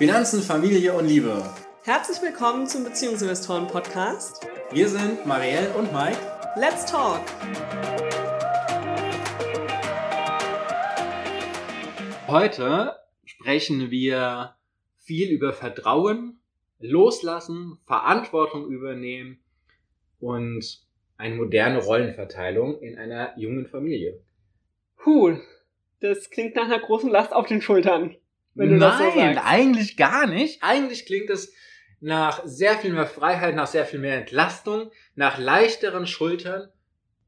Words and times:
Finanzen, 0.00 0.40
Familie 0.40 0.94
und 0.94 1.06
Liebe. 1.06 1.44
Herzlich 1.84 2.22
willkommen 2.22 2.66
zum 2.66 2.84
Beziehungsinvestoren 2.84 3.66
Podcast. 3.66 4.48
Wir 4.72 4.88
sind 4.88 5.26
Marielle 5.26 5.74
und 5.74 5.92
Mike. 5.92 6.16
Let's 6.56 6.86
talk! 6.86 7.20
Heute 12.28 12.96
sprechen 13.26 13.90
wir 13.90 14.54
viel 14.96 15.28
über 15.32 15.52
Vertrauen, 15.52 16.40
Loslassen, 16.78 17.76
Verantwortung 17.84 18.70
übernehmen 18.70 19.44
und 20.18 20.80
eine 21.18 21.34
moderne 21.34 21.84
Rollenverteilung 21.84 22.80
in 22.80 22.96
einer 22.96 23.38
jungen 23.38 23.66
Familie. 23.66 24.18
Puh, 24.96 25.36
das 26.00 26.30
klingt 26.30 26.56
nach 26.56 26.64
einer 26.64 26.80
großen 26.80 27.10
Last 27.10 27.34
auf 27.34 27.46
den 27.46 27.60
Schultern. 27.60 28.16
Wenn 28.54 28.70
du 28.70 28.76
Nein, 28.76 28.80
das 28.80 28.98
so 28.98 29.20
sagst. 29.20 29.40
eigentlich 29.44 29.96
gar 29.96 30.26
nicht. 30.26 30.62
Eigentlich 30.62 31.06
klingt 31.06 31.30
es 31.30 31.52
nach 32.00 32.42
sehr 32.44 32.72
viel 32.78 32.92
mehr 32.92 33.06
Freiheit, 33.06 33.54
nach 33.54 33.66
sehr 33.66 33.84
viel 33.84 34.00
mehr 34.00 34.16
Entlastung, 34.16 34.90
nach 35.14 35.38
leichteren 35.38 36.06
Schultern 36.06 36.68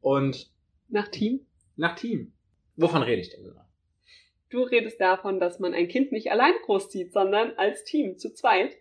und 0.01 0.51
nach 0.89 1.09
Team? 1.09 1.47
Nach 1.77 1.95
Team. 1.95 2.33
Wovon 2.77 3.03
rede 3.03 3.21
ich 3.21 3.31
denn 3.31 3.45
genau? 3.45 3.61
Du 4.51 4.63
redest 4.63 5.01
davon, 5.01 5.41
dass 5.41 5.59
man 5.61 5.73
ein 5.73 5.89
Kind 5.89 6.13
nicht 6.13 6.31
allein 6.31 6.53
großzieht, 6.65 7.13
sondern 7.13 7.53
als 7.57 7.85
Team, 7.85 8.19
zu 8.19 8.35
zweit. 8.35 8.77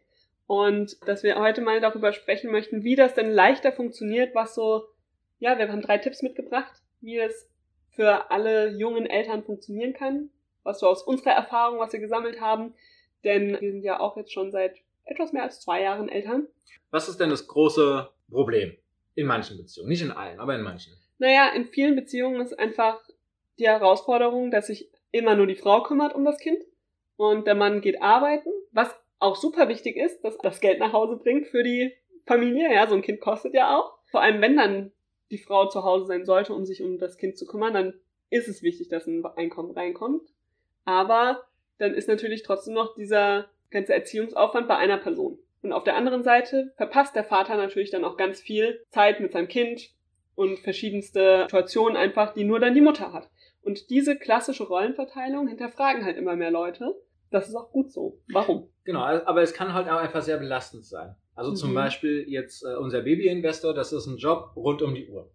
Und 0.48 0.98
dass 1.08 1.24
wir 1.24 1.40
heute 1.40 1.62
mal 1.62 1.80
darüber 1.80 2.12
sprechen 2.12 2.52
möchten, 2.52 2.84
wie 2.84 2.98
das 2.98 3.14
denn 3.14 3.32
leichter 3.32 3.72
funktioniert, 3.72 4.36
was 4.36 4.54
so, 4.54 4.84
ja, 5.40 5.58
wir 5.58 5.70
haben 5.70 5.82
drei 5.82 5.98
Tipps 5.98 6.22
mitgebracht, 6.22 6.74
wie 7.00 7.18
es 7.18 7.50
für 7.92 8.32
alle 8.32 8.72
jungen 8.72 9.06
Eltern 9.06 9.44
funktionieren 9.44 9.94
kann, 9.94 10.30
was 10.64 10.80
so 10.80 10.88
aus 10.88 11.04
unserer 11.04 11.32
Erfahrung, 11.32 11.80
was 11.80 11.94
wir 11.94 12.00
gesammelt 12.00 12.42
haben. 12.42 12.74
Denn 13.24 13.52
wir 13.60 13.72
sind 13.72 13.84
ja 13.84 14.00
auch 14.00 14.18
jetzt 14.18 14.34
schon 14.34 14.52
seit 14.52 14.76
etwas 15.06 15.34
mehr 15.34 15.44
als 15.44 15.62
zwei 15.62 15.82
Jahren 15.82 16.10
Eltern. 16.10 16.48
Was 16.90 17.10
ist 17.10 17.20
denn 17.20 17.30
das 17.30 17.48
große 17.48 18.10
Problem 18.30 18.76
in 19.16 19.28
manchen 19.28 19.58
Beziehungen? 19.58 19.90
Nicht 19.90 20.02
in 20.02 20.12
allen, 20.12 20.40
aber 20.40 20.56
in 20.56 20.62
manchen. 20.62 20.94
Naja, 21.20 21.50
in 21.54 21.66
vielen 21.66 21.96
Beziehungen 21.96 22.42
ist 22.42 22.58
einfach 22.58 23.00
die 23.60 23.68
Herausforderung, 23.68 24.50
dass 24.52 24.68
sich 24.68 24.90
immer 25.12 25.36
nur 25.36 25.48
die 25.48 25.56
Frau 25.56 25.84
kümmert 25.84 26.16
um 26.16 26.26
das 26.26 26.40
Kind 26.40 26.64
und 27.18 27.46
der 27.46 27.56
Mann 27.56 27.82
geht 27.82 28.02
arbeiten, 28.02 28.50
was 28.72 28.90
auch 29.20 29.36
super 29.36 29.68
wichtig 29.68 29.98
ist, 29.98 30.22
dass 30.22 30.38
das 30.40 30.60
Geld 30.62 30.80
nach 30.80 30.94
Hause 30.94 31.18
bringt 31.18 31.48
für 31.48 31.64
die 31.64 31.94
Familie. 32.26 32.74
Ja, 32.74 32.88
so 32.88 32.96
ein 32.96 33.04
Kind 33.04 33.22
kostet 33.22 33.54
ja 33.54 33.78
auch. 33.78 33.94
Vor 34.10 34.22
allem, 34.22 34.42
wenn 34.42 34.58
dann 34.58 34.92
die 35.30 35.38
Frau 35.38 35.68
zu 35.68 35.84
Hause 35.84 36.08
sein 36.08 36.26
sollte, 36.26 36.54
um 36.54 36.66
sich 36.66 36.82
um 36.82 36.98
das 36.98 37.18
Kind 37.18 37.38
zu 37.38 37.46
kümmern, 37.46 37.74
dann 37.74 37.94
ist 38.30 38.48
es 38.48 38.64
wichtig, 38.64 38.90
dass 38.90 39.08
ein 39.08 39.24
Einkommen 39.36 39.72
reinkommt. 39.72 40.28
Aber 40.86 41.44
dann 41.78 41.94
ist 41.94 42.08
natürlich 42.08 42.44
trotzdem 42.44 42.74
noch 42.74 42.96
dieser 42.96 43.48
ganze 43.70 43.94
Erziehungsaufwand 43.94 44.68
bei 44.68 44.78
einer 44.78 44.98
Person. 44.98 45.40
Und 45.62 45.74
auf 45.74 45.84
der 45.84 45.96
anderen 45.96 46.24
Seite 46.24 46.74
verpasst 46.76 47.16
der 47.16 47.24
Vater 47.24 47.56
natürlich 47.56 47.92
dann 47.92 48.04
auch 48.04 48.18
ganz 48.18 48.42
viel 48.42 48.84
Zeit 48.90 49.20
mit 49.20 49.32
seinem 49.32 49.48
Kind 49.48 49.92
und 50.36 50.60
verschiedenste 50.60 51.44
Situationen 51.44 51.98
einfach, 51.98 52.34
die 52.34 52.44
nur 52.44 52.60
dann 52.60 52.74
die 52.74 52.82
Mutter 52.82 53.14
hat. 53.14 53.30
Und 53.62 53.90
diese 53.90 54.18
klassische 54.18 54.64
Rollenverteilung 54.64 55.48
hinterfragen 55.48 56.04
halt 56.04 56.18
immer 56.18 56.36
mehr 56.36 56.52
Leute. 56.52 56.96
Das 57.30 57.48
ist 57.48 57.56
auch 57.56 57.72
gut 57.72 57.92
so. 57.92 58.20
Warum? 58.32 58.70
Genau, 58.84 59.02
aber 59.02 59.42
es 59.42 59.54
kann 59.54 59.74
halt 59.74 59.88
auch 59.88 60.00
einfach 60.00 60.22
sehr 60.22 60.38
belastend 60.38 60.86
sein. 60.86 61.16
Also 61.36 61.52
mhm. 61.52 61.56
zum 61.56 61.74
Beispiel 61.74 62.26
jetzt 62.28 62.64
äh, 62.64 62.76
unser 62.76 63.02
Babyinvestor, 63.02 63.74
das 63.74 63.94
ist 63.94 64.08
ein 64.08 64.18
Job 64.18 64.52
rund 64.56 64.82
um 64.82 64.96
die 64.96 65.08
Uhr. 65.08 65.32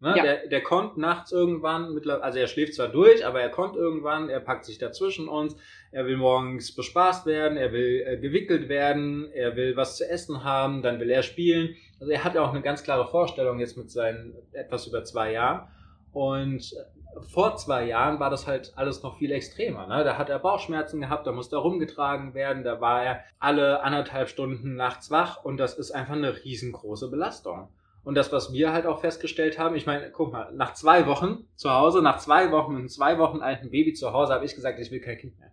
Ne? 0.00 0.14
Ja. 0.16 0.22
Der, 0.22 0.46
der 0.48 0.62
kommt 0.62 0.98
nachts 0.98 1.32
irgendwann, 1.32 1.98
also 2.20 2.38
er 2.38 2.46
schläft 2.48 2.74
zwar 2.74 2.88
durch, 2.88 3.24
aber 3.24 3.40
er 3.40 3.48
kommt 3.48 3.76
irgendwann, 3.76 4.28
er 4.28 4.40
packt 4.40 4.66
sich 4.66 4.76
dazwischen 4.76 5.26
uns, 5.26 5.56
er 5.90 6.04
will 6.04 6.18
morgens 6.18 6.74
bespaßt 6.74 7.24
werden, 7.24 7.56
er 7.56 7.72
will 7.72 8.04
äh, 8.06 8.18
gewickelt 8.18 8.68
werden, 8.68 9.30
er 9.32 9.56
will 9.56 9.74
was 9.76 9.96
zu 9.96 10.08
essen 10.08 10.44
haben, 10.44 10.82
dann 10.82 11.00
will 11.00 11.08
er 11.08 11.22
spielen. 11.22 11.76
Also 11.98 12.12
er 12.12 12.24
hat 12.24 12.34
ja 12.34 12.42
auch 12.42 12.52
eine 12.52 12.60
ganz 12.60 12.82
klare 12.82 13.06
Vorstellung 13.06 13.58
jetzt 13.58 13.78
mit 13.78 13.90
seinen 13.90 14.34
etwas 14.52 14.86
über 14.86 15.02
zwei 15.04 15.32
Jahren. 15.32 15.66
Und 16.12 16.74
äh, 16.74 17.22
vor 17.22 17.56
zwei 17.56 17.84
Jahren 17.86 18.20
war 18.20 18.28
das 18.28 18.46
halt 18.46 18.74
alles 18.76 19.02
noch 19.02 19.16
viel 19.16 19.32
extremer. 19.32 19.86
Ne? 19.86 20.04
Da 20.04 20.18
hat 20.18 20.28
er 20.28 20.38
Bauchschmerzen 20.38 21.00
gehabt, 21.00 21.26
da 21.26 21.32
musste 21.32 21.56
er 21.56 21.60
rumgetragen 21.60 22.34
werden, 22.34 22.64
da 22.64 22.82
war 22.82 23.02
er 23.02 23.24
alle 23.38 23.82
anderthalb 23.82 24.28
Stunden 24.28 24.74
nachts 24.74 25.10
wach 25.10 25.42
und 25.42 25.56
das 25.56 25.78
ist 25.78 25.92
einfach 25.92 26.14
eine 26.14 26.44
riesengroße 26.44 27.10
Belastung. 27.10 27.68
Und 28.06 28.14
das, 28.14 28.30
was 28.30 28.52
wir 28.52 28.72
halt 28.72 28.86
auch 28.86 29.00
festgestellt 29.00 29.58
haben, 29.58 29.74
ich 29.74 29.84
meine, 29.84 30.12
guck 30.12 30.30
mal, 30.30 30.52
nach 30.52 30.74
zwei 30.74 31.08
Wochen 31.08 31.48
zu 31.56 31.72
Hause, 31.72 32.02
nach 32.02 32.18
zwei 32.18 32.52
Wochen 32.52 32.76
einem 32.76 32.88
zwei 32.88 33.18
Wochen 33.18 33.40
alten 33.40 33.72
Baby 33.72 33.94
zu 33.94 34.12
Hause, 34.12 34.32
habe 34.32 34.44
ich 34.44 34.54
gesagt, 34.54 34.78
ich 34.78 34.92
will 34.92 35.00
kein 35.00 35.18
Kind 35.18 35.36
mehr. 35.40 35.50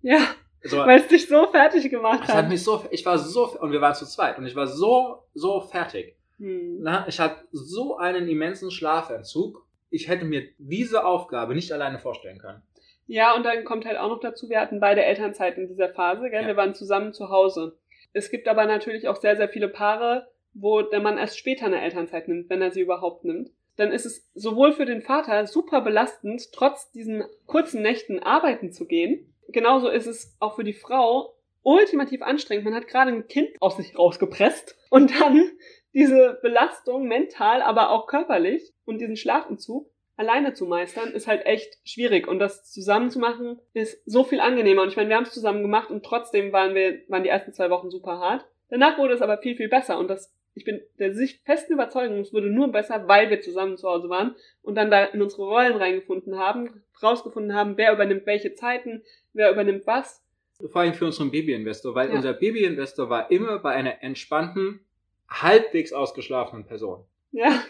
Ja. 0.00 0.20
Also, 0.62 0.78
weil 0.78 1.00
es 1.00 1.08
dich 1.08 1.28
so 1.28 1.46
fertig 1.48 1.90
gemacht 1.90 2.22
hat. 2.22 2.28
Es 2.30 2.34
hat 2.34 2.48
mich 2.48 2.64
so, 2.64 2.86
ich 2.90 3.04
war 3.04 3.18
so, 3.18 3.60
und 3.60 3.70
wir 3.70 3.82
waren 3.82 3.94
zu 3.94 4.06
zweit, 4.06 4.38
und 4.38 4.46
ich 4.46 4.56
war 4.56 4.66
so, 4.66 5.24
so 5.34 5.60
fertig. 5.60 6.16
Hm. 6.38 6.78
Na, 6.80 7.04
ich 7.06 7.20
hatte 7.20 7.44
so 7.52 7.98
einen 7.98 8.28
immensen 8.28 8.70
Schlafentzug. 8.70 9.62
Ich 9.90 10.08
hätte 10.08 10.24
mir 10.24 10.48
diese 10.56 11.04
Aufgabe 11.04 11.54
nicht 11.54 11.70
alleine 11.70 11.98
vorstellen 11.98 12.38
können. 12.38 12.62
Ja, 13.08 13.34
und 13.34 13.42
dann 13.42 13.62
kommt 13.64 13.84
halt 13.84 13.98
auch 13.98 14.08
noch 14.08 14.20
dazu, 14.20 14.48
wir 14.48 14.58
hatten 14.58 14.80
beide 14.80 15.04
Elternzeit 15.04 15.58
in 15.58 15.68
dieser 15.68 15.90
Phase, 15.90 16.30
gell? 16.30 16.40
Ja. 16.40 16.46
Wir 16.46 16.56
waren 16.56 16.74
zusammen 16.74 17.12
zu 17.12 17.28
Hause. 17.28 17.76
Es 18.14 18.30
gibt 18.30 18.48
aber 18.48 18.64
natürlich 18.64 19.06
auch 19.06 19.16
sehr, 19.16 19.36
sehr 19.36 19.50
viele 19.50 19.68
Paare, 19.68 20.28
wo 20.54 20.82
der 20.82 21.00
Mann 21.00 21.18
erst 21.18 21.38
später 21.38 21.66
eine 21.66 21.80
Elternzeit 21.80 22.28
nimmt, 22.28 22.48
wenn 22.48 22.62
er 22.62 22.70
sie 22.70 22.80
überhaupt 22.80 23.24
nimmt, 23.24 23.50
dann 23.76 23.92
ist 23.92 24.06
es 24.06 24.30
sowohl 24.34 24.72
für 24.72 24.86
den 24.86 25.02
Vater 25.02 25.46
super 25.46 25.80
belastend, 25.80 26.52
trotz 26.52 26.90
diesen 26.92 27.24
kurzen 27.46 27.82
Nächten 27.82 28.20
arbeiten 28.20 28.72
zu 28.72 28.86
gehen. 28.86 29.34
Genauso 29.48 29.88
ist 29.88 30.06
es 30.06 30.36
auch 30.38 30.56
für 30.56 30.64
die 30.64 30.72
Frau 30.72 31.34
ultimativ 31.62 32.22
anstrengend. 32.22 32.64
Man 32.64 32.74
hat 32.74 32.86
gerade 32.86 33.10
ein 33.10 33.26
Kind 33.26 33.50
aus 33.60 33.76
sich 33.76 33.98
rausgepresst 33.98 34.76
und 34.90 35.18
dann 35.20 35.50
diese 35.92 36.38
Belastung 36.42 37.08
mental, 37.08 37.62
aber 37.62 37.90
auch 37.90 38.06
körperlich 38.06 38.72
und 38.84 38.98
diesen 39.00 39.16
Schlafentzug 39.16 39.90
alleine 40.16 40.54
zu 40.54 40.66
meistern, 40.66 41.10
ist 41.12 41.26
halt 41.26 41.44
echt 41.46 41.78
schwierig. 41.84 42.28
Und 42.28 42.38
das 42.38 42.70
zusammen 42.70 43.10
zu 43.10 43.18
machen, 43.18 43.60
ist 43.72 44.00
so 44.06 44.24
viel 44.24 44.40
angenehmer. 44.40 44.82
Und 44.82 44.88
ich 44.88 44.96
meine, 44.96 45.08
wir 45.08 45.16
haben 45.16 45.24
es 45.24 45.32
zusammen 45.32 45.62
gemacht 45.62 45.90
und 45.90 46.04
trotzdem 46.04 46.52
waren 46.52 46.74
wir, 46.74 47.00
waren 47.08 47.24
die 47.24 47.28
ersten 47.28 47.52
zwei 47.52 47.70
Wochen 47.70 47.90
super 47.90 48.18
hart. 48.18 48.46
Danach 48.68 48.98
wurde 48.98 49.14
es 49.14 49.22
aber 49.22 49.38
viel, 49.38 49.56
viel 49.56 49.68
besser. 49.68 49.98
Und 49.98 50.08
das 50.08 50.32
ich 50.54 50.64
bin 50.64 50.80
der 50.98 51.14
festen 51.44 51.72
Überzeugung, 51.72 52.20
es 52.20 52.32
wurde 52.32 52.48
nur 52.48 52.70
besser, 52.70 53.08
weil 53.08 53.30
wir 53.30 53.40
zusammen 53.40 53.76
zu 53.76 53.88
Hause 53.88 54.08
waren 54.08 54.36
und 54.62 54.76
dann 54.76 54.90
da 54.90 55.04
in 55.04 55.20
unsere 55.20 55.44
Rollen 55.44 55.76
reingefunden 55.76 56.38
haben, 56.38 56.82
rausgefunden 57.02 57.54
haben, 57.54 57.76
wer 57.76 57.92
übernimmt 57.92 58.26
welche 58.26 58.54
Zeiten, 58.54 59.02
wer 59.32 59.50
übernimmt 59.50 59.86
was. 59.86 60.22
Vor 60.70 60.80
allem 60.80 60.94
für 60.94 61.06
unseren 61.06 61.30
Babyinvestor, 61.30 61.94
weil 61.94 62.08
ja. 62.08 62.14
unser 62.14 62.32
Babyinvestor 62.32 63.10
war 63.10 63.30
immer 63.30 63.58
bei 63.58 63.72
einer 63.72 64.02
entspannten, 64.02 64.80
halbwegs 65.28 65.92
ausgeschlafenen 65.92 66.64
Person. 66.64 67.04
Ja. 67.32 67.64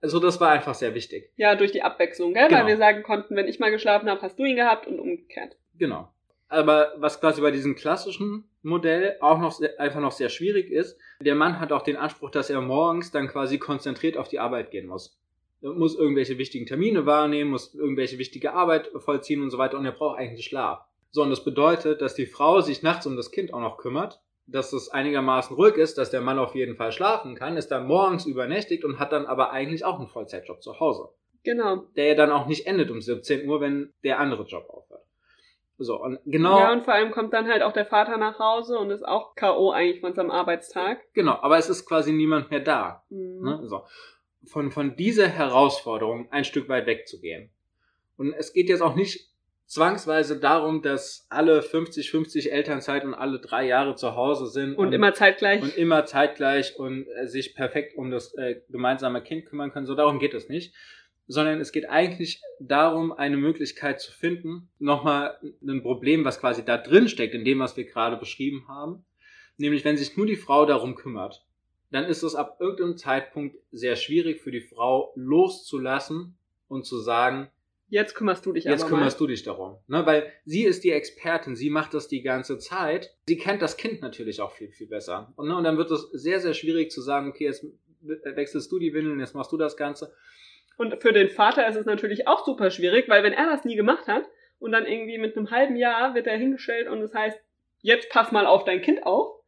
Also 0.00 0.18
das 0.18 0.40
war 0.40 0.50
einfach 0.50 0.74
sehr 0.74 0.94
wichtig. 0.94 1.30
Ja, 1.36 1.54
durch 1.54 1.70
die 1.70 1.82
Abwechslung, 1.82 2.32
gell? 2.32 2.48
Genau. 2.48 2.60
Weil 2.60 2.66
wir 2.66 2.76
sagen 2.78 3.02
konnten, 3.02 3.36
wenn 3.36 3.46
ich 3.46 3.60
mal 3.60 3.70
geschlafen 3.70 4.08
habe, 4.08 4.22
hast 4.22 4.38
du 4.38 4.44
ihn 4.44 4.56
gehabt 4.56 4.86
und 4.86 4.98
umgekehrt. 4.98 5.56
Genau. 5.78 6.08
Aber 6.52 6.92
was 6.98 7.18
quasi 7.18 7.40
bei 7.40 7.50
diesem 7.50 7.76
klassischen 7.76 8.44
Modell 8.62 9.16
auch 9.22 9.38
noch 9.38 9.58
einfach 9.78 10.00
noch 10.00 10.12
sehr 10.12 10.28
schwierig 10.28 10.70
ist, 10.70 10.98
der 11.18 11.34
Mann 11.34 11.58
hat 11.58 11.72
auch 11.72 11.80
den 11.80 11.96
Anspruch, 11.96 12.28
dass 12.28 12.50
er 12.50 12.60
morgens 12.60 13.10
dann 13.10 13.28
quasi 13.28 13.56
konzentriert 13.56 14.18
auf 14.18 14.28
die 14.28 14.38
Arbeit 14.38 14.70
gehen 14.70 14.86
muss. 14.86 15.18
Er 15.62 15.70
muss 15.70 15.96
irgendwelche 15.96 16.36
wichtigen 16.36 16.66
Termine 16.66 17.06
wahrnehmen, 17.06 17.52
muss 17.52 17.74
irgendwelche 17.74 18.18
wichtige 18.18 18.52
Arbeit 18.52 18.90
vollziehen 18.98 19.40
und 19.40 19.48
so 19.48 19.56
weiter 19.56 19.78
und 19.78 19.86
er 19.86 19.92
braucht 19.92 20.18
eigentlich 20.18 20.44
Schlaf. 20.44 20.84
So, 21.10 21.22
und 21.22 21.30
das 21.30 21.42
bedeutet, 21.42 22.02
dass 22.02 22.14
die 22.14 22.26
Frau 22.26 22.60
sich 22.60 22.82
nachts 22.82 23.06
um 23.06 23.16
das 23.16 23.30
Kind 23.30 23.54
auch 23.54 23.60
noch 23.60 23.78
kümmert, 23.78 24.20
dass 24.46 24.74
es 24.74 24.90
einigermaßen 24.90 25.56
ruhig 25.56 25.76
ist, 25.76 25.96
dass 25.96 26.10
der 26.10 26.20
Mann 26.20 26.38
auf 26.38 26.54
jeden 26.54 26.76
Fall 26.76 26.92
schlafen 26.92 27.34
kann, 27.34 27.56
ist 27.56 27.68
dann 27.68 27.86
morgens 27.86 28.26
übernächtigt 28.26 28.84
und 28.84 28.98
hat 28.98 29.12
dann 29.12 29.24
aber 29.24 29.52
eigentlich 29.52 29.86
auch 29.86 29.98
einen 29.98 30.08
Vollzeitjob 30.08 30.62
zu 30.62 30.80
Hause. 30.80 31.08
Genau. 31.44 31.86
Der 31.96 32.08
ja 32.08 32.14
dann 32.14 32.30
auch 32.30 32.46
nicht 32.46 32.66
endet 32.66 32.90
um 32.90 33.00
17 33.00 33.48
Uhr, 33.48 33.62
wenn 33.62 33.94
der 34.04 34.18
andere 34.18 34.42
Job 34.44 34.68
aufhört. 34.68 35.06
So, 35.82 36.00
und 36.00 36.18
genau. 36.24 36.58
Ja, 36.58 36.72
und 36.72 36.84
vor 36.84 36.94
allem 36.94 37.10
kommt 37.10 37.32
dann 37.32 37.48
halt 37.48 37.62
auch 37.62 37.72
der 37.72 37.86
Vater 37.86 38.16
nach 38.16 38.38
Hause 38.38 38.78
und 38.78 38.90
ist 38.90 39.06
auch 39.06 39.34
K.O. 39.34 39.70
eigentlich 39.72 40.00
von 40.00 40.14
seinem 40.14 40.30
Arbeitstag. 40.30 41.00
Genau, 41.14 41.38
aber 41.40 41.58
es 41.58 41.68
ist 41.68 41.86
quasi 41.86 42.12
niemand 42.12 42.50
mehr 42.50 42.60
da. 42.60 43.04
Mhm. 43.10 43.42
Ne? 43.42 43.60
So. 43.64 43.82
Von, 44.44 44.70
von 44.70 44.96
dieser 44.96 45.28
Herausforderung 45.28 46.30
ein 46.30 46.44
Stück 46.44 46.68
weit 46.68 46.86
wegzugehen. 46.86 47.50
Und 48.16 48.32
es 48.34 48.52
geht 48.52 48.68
jetzt 48.68 48.82
auch 48.82 48.94
nicht 48.94 49.30
zwangsweise 49.66 50.38
darum, 50.38 50.82
dass 50.82 51.26
alle 51.30 51.60
50-50 51.60 52.50
Elternzeit 52.50 53.04
und 53.04 53.14
alle 53.14 53.40
drei 53.40 53.66
Jahre 53.66 53.94
zu 53.94 54.14
Hause 54.16 54.46
sind. 54.46 54.74
Und, 54.74 54.88
und, 54.88 54.92
immer 54.92 55.14
zeitgleich. 55.14 55.62
Und 55.62 55.76
immer 55.76 56.04
zeitgleich 56.04 56.76
und 56.76 57.06
äh, 57.08 57.26
sich 57.26 57.54
perfekt 57.54 57.96
um 57.96 58.10
das 58.10 58.34
äh, 58.34 58.60
gemeinsame 58.68 59.22
Kind 59.22 59.46
kümmern 59.46 59.72
können. 59.72 59.86
So 59.86 59.94
darum 59.94 60.18
geht 60.18 60.34
es 60.34 60.48
nicht 60.48 60.74
sondern 61.28 61.60
es 61.60 61.72
geht 61.72 61.88
eigentlich 61.88 62.40
darum, 62.60 63.12
eine 63.12 63.36
Möglichkeit 63.36 64.00
zu 64.00 64.12
finden, 64.12 64.68
nochmal 64.78 65.38
ein 65.66 65.82
Problem, 65.82 66.24
was 66.24 66.40
quasi 66.40 66.64
da 66.64 66.76
drin 66.76 67.08
steckt, 67.08 67.34
in 67.34 67.44
dem, 67.44 67.60
was 67.60 67.76
wir 67.76 67.84
gerade 67.84 68.16
beschrieben 68.16 68.66
haben. 68.68 69.04
Nämlich, 69.56 69.84
wenn 69.84 69.96
sich 69.96 70.16
nur 70.16 70.26
die 70.26 70.36
Frau 70.36 70.66
darum 70.66 70.94
kümmert, 70.94 71.44
dann 71.90 72.04
ist 72.04 72.22
es 72.22 72.34
ab 72.34 72.56
irgendeinem 72.60 72.96
Zeitpunkt 72.96 73.56
sehr 73.70 73.96
schwierig 73.96 74.40
für 74.40 74.50
die 74.50 74.60
Frau 74.60 75.12
loszulassen 75.14 76.36
und 76.68 76.84
zu 76.86 76.98
sagen, 76.98 77.48
Jetzt 77.92 78.14
kümmerst 78.14 78.46
du 78.46 78.54
dich 78.54 78.64
Jetzt 78.64 78.86
kümmerst 78.86 79.20
mal. 79.20 79.26
du 79.26 79.30
dich 79.30 79.42
darum. 79.42 79.76
Ne? 79.86 80.06
Weil 80.06 80.32
sie 80.46 80.64
ist 80.64 80.82
die 80.82 80.92
Expertin, 80.92 81.56
sie 81.56 81.68
macht 81.68 81.92
das 81.92 82.08
die 82.08 82.22
ganze 82.22 82.56
Zeit. 82.56 83.14
Sie 83.28 83.36
kennt 83.36 83.60
das 83.60 83.76
Kind 83.76 84.00
natürlich 84.00 84.40
auch 84.40 84.50
viel, 84.50 84.70
viel 84.70 84.86
besser. 84.86 85.30
Und, 85.36 85.48
ne? 85.48 85.56
und 85.58 85.64
dann 85.64 85.76
wird 85.76 85.90
es 85.90 86.08
sehr, 86.12 86.40
sehr 86.40 86.54
schwierig 86.54 86.90
zu 86.90 87.02
sagen, 87.02 87.28
okay, 87.28 87.44
jetzt 87.44 87.66
wechselst 88.00 88.72
du 88.72 88.78
die 88.78 88.94
Windeln, 88.94 89.20
jetzt 89.20 89.34
machst 89.34 89.52
du 89.52 89.58
das 89.58 89.76
Ganze. 89.76 90.14
Und 90.76 91.02
für 91.02 91.12
den 91.12 91.28
Vater 91.28 91.66
ist 91.66 91.76
es 91.76 91.86
natürlich 91.86 92.26
auch 92.26 92.44
super 92.44 92.70
schwierig, 92.70 93.08
weil 93.08 93.22
wenn 93.22 93.32
er 93.32 93.46
das 93.46 93.64
nie 93.64 93.76
gemacht 93.76 94.08
hat 94.08 94.24
und 94.58 94.72
dann 94.72 94.86
irgendwie 94.86 95.18
mit 95.18 95.36
einem 95.36 95.50
halben 95.50 95.76
Jahr 95.76 96.14
wird 96.14 96.26
er 96.26 96.36
hingestellt 96.36 96.88
und 96.88 97.00
es 97.02 97.14
heißt, 97.14 97.38
jetzt 97.80 98.10
pass 98.10 98.32
mal 98.32 98.46
auf 98.46 98.64
dein 98.64 98.80
Kind 98.80 99.04
auf, 99.04 99.42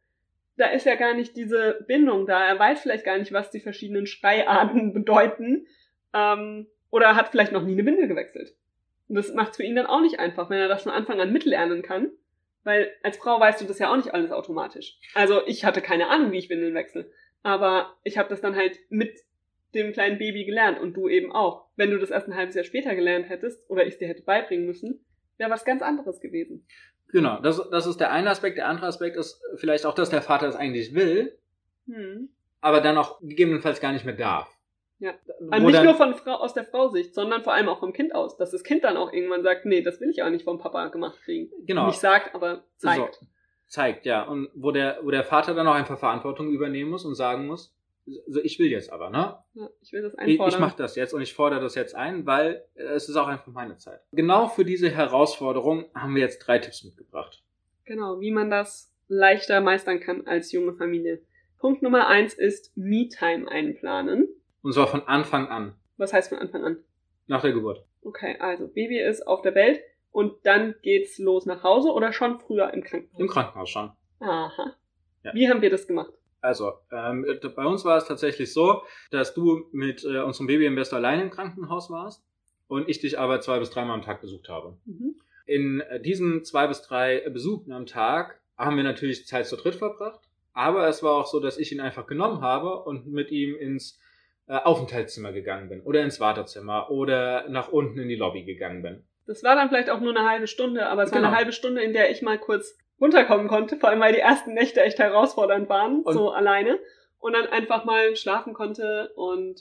da 0.57 0.67
ist 0.67 0.85
ja 0.85 0.95
gar 0.95 1.13
nicht 1.13 1.35
diese 1.35 1.83
Bindung 1.87 2.25
da. 2.25 2.45
Er 2.45 2.57
weiß 2.57 2.81
vielleicht 2.81 3.05
gar 3.05 3.17
nicht, 3.17 3.33
was 3.33 3.51
die 3.51 3.59
verschiedenen 3.59 4.07
Schreiarten 4.07 4.93
bedeuten. 4.93 5.67
Ähm, 6.13 6.67
oder 6.91 7.15
hat 7.15 7.29
vielleicht 7.29 7.51
noch 7.51 7.63
nie 7.63 7.73
eine 7.73 7.85
Windel 7.85 8.07
gewechselt. 8.07 8.55
Und 9.07 9.15
das 9.15 9.33
macht 9.33 9.51
es 9.51 9.57
für 9.57 9.63
ihn 9.63 9.75
dann 9.75 9.85
auch 9.85 10.01
nicht 10.01 10.19
einfach, 10.19 10.49
wenn 10.49 10.59
er 10.59 10.67
das 10.67 10.83
von 10.83 10.91
Anfang 10.91 11.19
an 11.19 11.33
mitlernen 11.33 11.81
kann. 11.81 12.11
Weil 12.63 12.91
als 13.03 13.17
Frau 13.17 13.39
weißt 13.39 13.61
du 13.61 13.65
das 13.65 13.79
ja 13.79 13.91
auch 13.91 13.97
nicht 13.97 14.13
alles 14.13 14.31
automatisch. 14.31 14.97
Also 15.13 15.45
ich 15.45 15.65
hatte 15.65 15.81
keine 15.81 16.07
Ahnung, 16.07 16.31
wie 16.31 16.37
ich 16.37 16.49
Windeln 16.49 16.73
wechsle. 16.73 17.11
Aber 17.43 17.95
ich 18.03 18.17
habe 18.17 18.29
das 18.29 18.41
dann 18.41 18.55
halt 18.55 18.79
mit 18.89 19.19
dem 19.75 19.91
kleinen 19.93 20.17
Baby 20.17 20.45
gelernt 20.45 20.79
und 20.79 20.93
du 20.93 21.07
eben 21.07 21.31
auch. 21.31 21.67
Wenn 21.75 21.91
du 21.91 21.99
das 21.99 22.09
erst 22.09 22.27
ein 22.27 22.35
halbes 22.35 22.55
Jahr 22.55 22.63
später 22.63 22.95
gelernt 22.95 23.29
hättest 23.29 23.69
oder 23.69 23.83
ich 23.85 23.93
es 23.93 23.97
dir 23.99 24.07
hätte 24.07 24.23
beibringen 24.23 24.65
müssen, 24.65 25.05
wäre 25.37 25.51
was 25.51 25.65
ganz 25.65 25.81
anderes 25.81 26.19
gewesen. 26.21 26.65
Genau, 27.11 27.39
das, 27.41 27.61
das 27.69 27.85
ist 27.85 27.99
der 27.99 28.11
eine 28.11 28.29
Aspekt. 28.31 28.57
Der 28.57 28.67
andere 28.67 28.87
Aspekt 28.87 29.15
ist 29.15 29.41
vielleicht 29.57 29.85
auch, 29.85 29.93
dass 29.93 30.09
der 30.09 30.21
Vater 30.21 30.47
es 30.47 30.55
eigentlich 30.55 30.93
will, 30.95 31.37
Hm. 31.87 32.29
aber 32.61 32.81
dann 32.81 32.97
auch 32.97 33.19
gegebenenfalls 33.21 33.79
gar 33.79 33.91
nicht 33.93 34.05
mehr 34.05 34.15
darf. 34.15 34.49
Ja. 34.99 35.13
Aber 35.51 35.59
nicht 35.59 35.75
dann- 35.75 35.85
nur 35.85 35.95
von 35.95 36.15
Frau, 36.15 36.35
aus 36.35 36.53
der 36.53 36.63
Frau-Sicht, 36.63 37.13
sondern 37.13 37.43
vor 37.43 37.53
allem 37.53 37.67
auch 37.69 37.79
vom 37.79 37.91
Kind 37.93 38.15
aus. 38.15 38.37
Dass 38.37 38.51
das 38.51 38.63
Kind 38.63 38.83
dann 38.85 38.95
auch 38.97 39.11
irgendwann 39.13 39.43
sagt, 39.43 39.65
nee, 39.65 39.81
das 39.81 39.99
will 39.99 40.09
ich 40.09 40.23
auch 40.23 40.29
nicht 40.29 40.45
vom 40.45 40.57
Papa 40.57 40.87
gemacht 40.87 41.19
kriegen. 41.23 41.51
Genau. 41.65 41.87
Nicht 41.87 41.99
sagt, 41.99 42.33
aber 42.33 42.63
zeigt. 42.77 43.15
So, 43.15 43.27
zeigt, 43.67 44.05
ja. 44.05 44.23
Und 44.23 44.49
wo 44.55 44.71
der, 44.71 44.99
wo 45.03 45.11
der 45.11 45.23
Vater 45.25 45.53
dann 45.53 45.67
auch 45.67 45.73
einfach 45.75 45.99
Verantwortung 45.99 46.49
übernehmen 46.49 46.89
muss 46.89 47.03
und 47.05 47.15
sagen 47.15 47.45
muss, 47.45 47.74
so, 48.27 48.39
ich 48.41 48.59
will 48.59 48.67
jetzt 48.71 48.91
aber, 48.91 49.09
ne? 49.09 49.37
Ja, 49.53 49.69
ich 49.81 49.91
will 49.93 50.01
das 50.03 50.13
Ich, 50.13 50.19
einfordern. 50.19 50.53
ich 50.53 50.59
mache 50.59 50.77
das 50.77 50.95
jetzt 50.95 51.13
und 51.13 51.21
ich 51.21 51.33
fordere 51.33 51.59
das 51.61 51.75
jetzt 51.75 51.95
ein, 51.95 52.25
weil 52.25 52.63
äh, 52.75 52.83
es 52.83 53.09
ist 53.09 53.15
auch 53.15 53.27
einfach 53.27 53.51
meine 53.51 53.77
Zeit. 53.77 54.01
Genau 54.11 54.47
für 54.47 54.63
diese 54.65 54.89
Herausforderung 54.89 55.85
haben 55.95 56.13
wir 56.15 56.21
jetzt 56.21 56.39
drei 56.39 56.59
Tipps 56.59 56.83
mitgebracht. 56.83 57.43
Genau, 57.85 58.19
wie 58.19 58.31
man 58.31 58.49
das 58.49 58.91
leichter 59.07 59.61
meistern 59.61 59.99
kann 59.99 60.25
als 60.27 60.51
junge 60.51 60.73
Familie. 60.73 61.21
Punkt 61.59 61.81
Nummer 61.81 62.07
eins 62.07 62.33
ist 62.33 62.71
Me-Time 62.75 63.49
einplanen. 63.49 64.27
Und 64.61 64.73
zwar 64.73 64.87
von 64.87 65.01
Anfang 65.07 65.47
an, 65.47 65.75
Was 65.97 66.13
heißt 66.13 66.29
von 66.29 66.37
Anfang 66.39 66.63
an? 66.63 66.77
nach 67.27 67.41
der 67.41 67.53
Geburt. 67.53 67.83
Okay, 68.03 68.37
also 68.39 68.67
Baby 68.67 68.99
ist 68.99 69.25
auf 69.27 69.41
der 69.41 69.55
Welt 69.55 69.79
und 70.11 70.33
dann 70.43 70.75
geht's 70.83 71.17
los 71.17 71.45
nach 71.47 71.63
Hause 71.63 71.91
oder 71.91 72.13
schon 72.13 72.39
früher 72.39 72.71
im 72.73 72.83
Krankenhaus? 72.83 73.19
Im 73.19 73.27
Krankenhaus 73.27 73.69
schon. 73.69 73.91
Aha. 74.19 74.75
Ja. 75.23 75.33
Wie 75.33 75.49
haben 75.49 75.61
wir 75.63 75.69
das 75.71 75.87
gemacht? 75.87 76.13
Also, 76.45 76.73
ähm, 76.91 77.25
bei 77.55 77.65
uns 77.65 77.83
war 77.85 77.97
es 77.97 78.05
tatsächlich 78.05 78.53
so, 78.53 78.83
dass 79.09 79.33
du 79.33 79.65
mit 79.71 80.03
äh, 80.03 80.19
unserem 80.19 80.45
Babyinvestor 80.47 80.97
alleine 80.99 81.23
im 81.23 81.31
Krankenhaus 81.31 81.89
warst 81.89 82.23
und 82.67 82.87
ich 82.87 82.99
dich 82.99 83.17
aber 83.17 83.41
zwei 83.41 83.57
bis 83.59 83.71
dreimal 83.71 83.95
am 83.95 84.03
Tag 84.03 84.21
besucht 84.21 84.47
habe. 84.47 84.77
Mhm. 84.85 85.15
In 85.47 85.81
äh, 85.81 85.99
diesen 85.99 86.43
zwei 86.43 86.67
bis 86.67 86.83
drei 86.83 87.27
Besuchen 87.29 87.71
am 87.71 87.87
Tag 87.87 88.39
haben 88.57 88.77
wir 88.77 88.83
natürlich 88.83 89.25
Zeit 89.25 89.47
zu 89.47 89.55
dritt 89.57 89.75
verbracht, 89.75 90.21
aber 90.53 90.87
es 90.87 91.01
war 91.01 91.13
auch 91.13 91.25
so, 91.27 91.39
dass 91.39 91.57
ich 91.57 91.71
ihn 91.71 91.81
einfach 91.81 92.05
genommen 92.05 92.41
habe 92.41 92.83
und 92.83 93.07
mit 93.07 93.31
ihm 93.31 93.55
ins 93.55 93.99
äh, 94.47 94.53
Aufenthaltszimmer 94.55 95.33
gegangen 95.33 95.67
bin 95.69 95.81
oder 95.81 96.03
ins 96.03 96.19
Wartezimmer 96.19 96.91
oder 96.91 97.49
nach 97.49 97.69
unten 97.69 97.97
in 97.99 98.07
die 98.07 98.15
Lobby 98.15 98.43
gegangen 98.43 98.83
bin. 98.83 99.03
Das 99.25 99.43
war 99.43 99.55
dann 99.55 99.69
vielleicht 99.69 99.89
auch 99.89 99.99
nur 99.99 100.15
eine 100.15 100.29
halbe 100.29 100.45
Stunde, 100.47 100.85
aber 100.87 101.03
es 101.03 101.11
war 101.11 101.17
Genau. 101.17 101.29
eine 101.29 101.37
halbe 101.37 101.51
Stunde, 101.51 101.81
in 101.81 101.93
der 101.93 102.11
ich 102.11 102.21
mal 102.21 102.37
kurz 102.37 102.77
runterkommen 102.99 103.47
konnte, 103.47 103.77
vor 103.77 103.89
allem 103.89 103.99
weil 103.99 104.13
die 104.13 104.19
ersten 104.19 104.53
Nächte 104.53 104.81
echt 104.81 104.99
herausfordernd 104.99 105.69
waren, 105.69 106.01
Und- 106.03 106.13
so 106.13 106.31
alleine. 106.31 106.79
Und 107.19 107.33
dann 107.33 107.47
einfach 107.47 107.85
mal 107.85 108.15
schlafen 108.15 108.53
konnte 108.53 109.11
und 109.15 109.59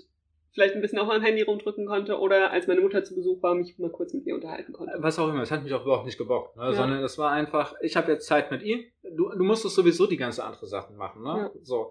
vielleicht 0.52 0.74
ein 0.74 0.82
bisschen 0.82 0.98
auf 0.98 1.08
mein 1.08 1.22
Handy 1.22 1.42
rumdrücken 1.42 1.86
konnte 1.86 2.18
oder 2.20 2.50
als 2.52 2.66
meine 2.66 2.80
Mutter 2.80 3.02
zu 3.02 3.14
Besuch 3.14 3.42
war, 3.42 3.54
mich 3.54 3.76
mal 3.78 3.90
kurz 3.90 4.12
mit 4.12 4.26
ihr 4.26 4.34
unterhalten 4.34 4.72
konnte. 4.72 4.92
Was 4.98 5.18
auch 5.18 5.28
immer, 5.28 5.42
es 5.42 5.50
hat 5.50 5.64
mich 5.64 5.72
auch 5.72 5.82
überhaupt 5.82 6.04
nicht 6.04 6.18
gebockt, 6.18 6.56
ne? 6.56 6.64
Ja. 6.66 6.72
sondern 6.74 7.02
es 7.02 7.16
war 7.18 7.30
einfach, 7.32 7.74
ich 7.80 7.96
habe 7.96 8.12
jetzt 8.12 8.26
Zeit 8.26 8.50
mit 8.50 8.62
ihm, 8.62 8.84
du, 9.02 9.30
du 9.30 9.42
musstest 9.44 9.74
sowieso 9.74 10.06
die 10.06 10.16
ganze 10.18 10.44
andere 10.44 10.66
Sachen 10.66 10.96
machen. 10.96 11.22
Ne? 11.22 11.50
Ja. 11.54 11.60
So. 11.62 11.90